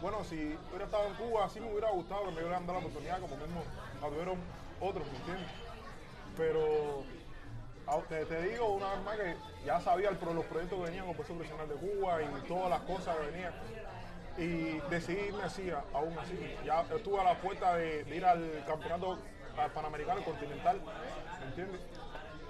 Bueno, 0.00 0.24
si 0.24 0.58
hubiera 0.70 0.86
estado 0.86 1.06
en 1.06 1.14
Cuba, 1.14 1.48
sí 1.48 1.60
me 1.60 1.70
hubiera 1.70 1.90
gustado 1.90 2.24
que 2.24 2.30
me 2.32 2.40
hubieran 2.40 2.66
dado 2.66 2.80
la 2.80 2.86
oportunidad, 2.86 3.20
como 3.20 3.36
mismo 3.36 3.62
la 4.00 4.08
tuvieron 4.08 4.38
otros, 4.80 5.06
¿me 5.06 5.18
entiendes? 5.18 5.61
Pero 6.36 7.04
te, 8.08 8.24
te 8.24 8.42
digo 8.42 8.68
una 8.74 8.90
vez 8.94 9.02
más 9.04 9.16
que 9.16 9.36
ya 9.66 9.80
sabía 9.80 10.08
el 10.08 10.16
los 10.34 10.44
proyectos 10.46 10.78
que 10.78 10.84
venían 10.84 11.06
con 11.06 11.14
proceso 11.14 11.34
profesional 11.36 11.68
de 11.68 11.74
Cuba 11.74 12.22
y 12.22 12.48
todas 12.48 12.70
las 12.70 12.80
cosas 12.82 13.16
que 13.16 13.26
venían. 13.30 13.52
Y 14.38 14.80
decidí 14.88 15.20
irme 15.28 15.42
así, 15.42 15.70
aún 15.92 16.18
así. 16.18 16.56
Ya 16.64 16.80
estuve 16.94 17.20
a 17.20 17.24
la 17.24 17.34
puerta 17.34 17.76
de, 17.76 18.04
de 18.04 18.16
ir 18.16 18.24
al 18.24 18.64
campeonato 18.66 19.18
panamericano 19.74 20.22
continental, 20.24 20.80
¿me 21.40 21.46
entiendes? 21.48 21.80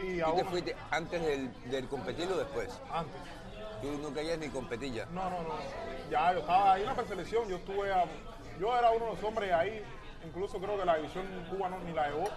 Y 0.01 0.19
¿Tú 0.21 0.25
aún 0.25 0.37
te 0.39 0.45
fuiste 0.45 0.77
antes 0.91 1.23
del, 1.23 1.71
del 1.71 1.89
competir 1.89 2.29
o 2.31 2.37
después? 2.39 2.69
antes. 2.93 3.21
Tú 3.83 3.99
no 4.01 4.15
querías 4.15 4.39
ni 4.39 4.49
competir 4.49 4.93
ya. 4.93 5.07
No, 5.07 5.29
no, 5.29 5.43
no. 5.43 5.55
Ya 6.09 6.33
yo 6.33 6.39
estaba 6.39 6.73
ahí 6.75 6.83
en 6.83 6.87
la 6.87 6.95
preselección, 6.95 7.49
yo 7.49 7.57
estuve 7.57 7.93
a- 7.93 8.05
yo 8.61 8.79
era 8.79 8.91
uno 8.93 9.07
de 9.07 9.13
los 9.15 9.25
hombres 9.25 9.53
ahí, 9.53 9.83
incluso 10.25 10.59
creo 10.61 10.79
que 10.79 10.85
la 10.85 10.97
división 10.99 11.27
Cuba 11.51 11.69
no 11.69 11.81
ni 11.81 11.93
la 11.93 12.09
llevó. 12.11 12.29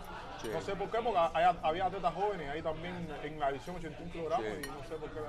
No 0.53 0.62
sé 0.62 0.75
por 0.75 0.89
qué, 0.89 0.99
porque 1.01 1.19
había 1.63 1.86
atletas 1.86 2.13
jóvenes 2.13 2.49
ahí 2.49 2.62
también 2.62 3.08
en 3.23 3.39
la 3.39 3.49
edición 3.49 3.75
81 3.75 4.12
kilogramos 4.12 4.45
sí. 4.45 4.62
y 4.63 4.67
no 4.69 4.84
sé 4.88 4.95
por 4.95 5.10
qué. 5.12 5.19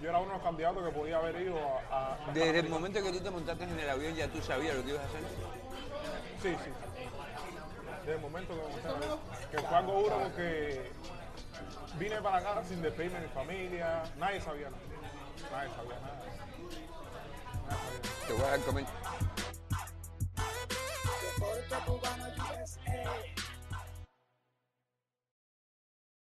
Yo 0.00 0.08
era 0.08 0.18
uno 0.18 0.28
de 0.28 0.34
los 0.34 0.42
candidatos 0.42 0.84
que 0.84 0.90
podía 0.92 1.16
haber 1.16 1.42
ido 1.42 1.58
a... 1.90 2.16
Desde 2.32 2.60
el 2.60 2.68
momento 2.68 3.02
que 3.02 3.10
tú 3.12 3.18
te 3.20 3.30
montaste 3.30 3.64
en 3.64 3.80
el 3.80 3.90
avión, 3.90 4.14
¿ya 4.14 4.28
tú 4.28 4.40
sabías 4.40 4.76
lo 4.76 4.84
que 4.84 4.90
ibas 4.90 5.02
a 5.02 5.06
hacer? 5.06 5.22
Sí, 6.40 6.56
sí. 6.64 6.70
Desde 8.00 8.14
el 8.14 8.20
momento 8.20 8.54
que 8.54 8.60
me 8.60 8.68
monté 8.68 8.80
en 8.80 8.86
el 8.86 8.94
avión. 9.02 9.18
Que 9.50 9.58
fue 9.58 9.76
algo 9.76 10.02
duro 10.02 10.20
porque 10.22 10.92
vine 11.98 12.22
para 12.22 12.36
acá 12.38 12.62
sin 12.64 12.80
despedirme 12.80 13.18
de 13.20 13.26
mi 13.26 13.32
familia. 13.32 14.04
Nadie 14.18 14.40
sabía 14.40 14.70
nada. 14.70 14.82
Nadie 15.50 15.70
sabía 15.74 15.98
nada. 16.00 16.14
Nadie 16.14 16.30
sabía 16.30 16.38
nada. 16.38 16.38
Te 18.26 18.32
voy 18.32 18.42
a 18.42 18.50
dar. 22.18 22.27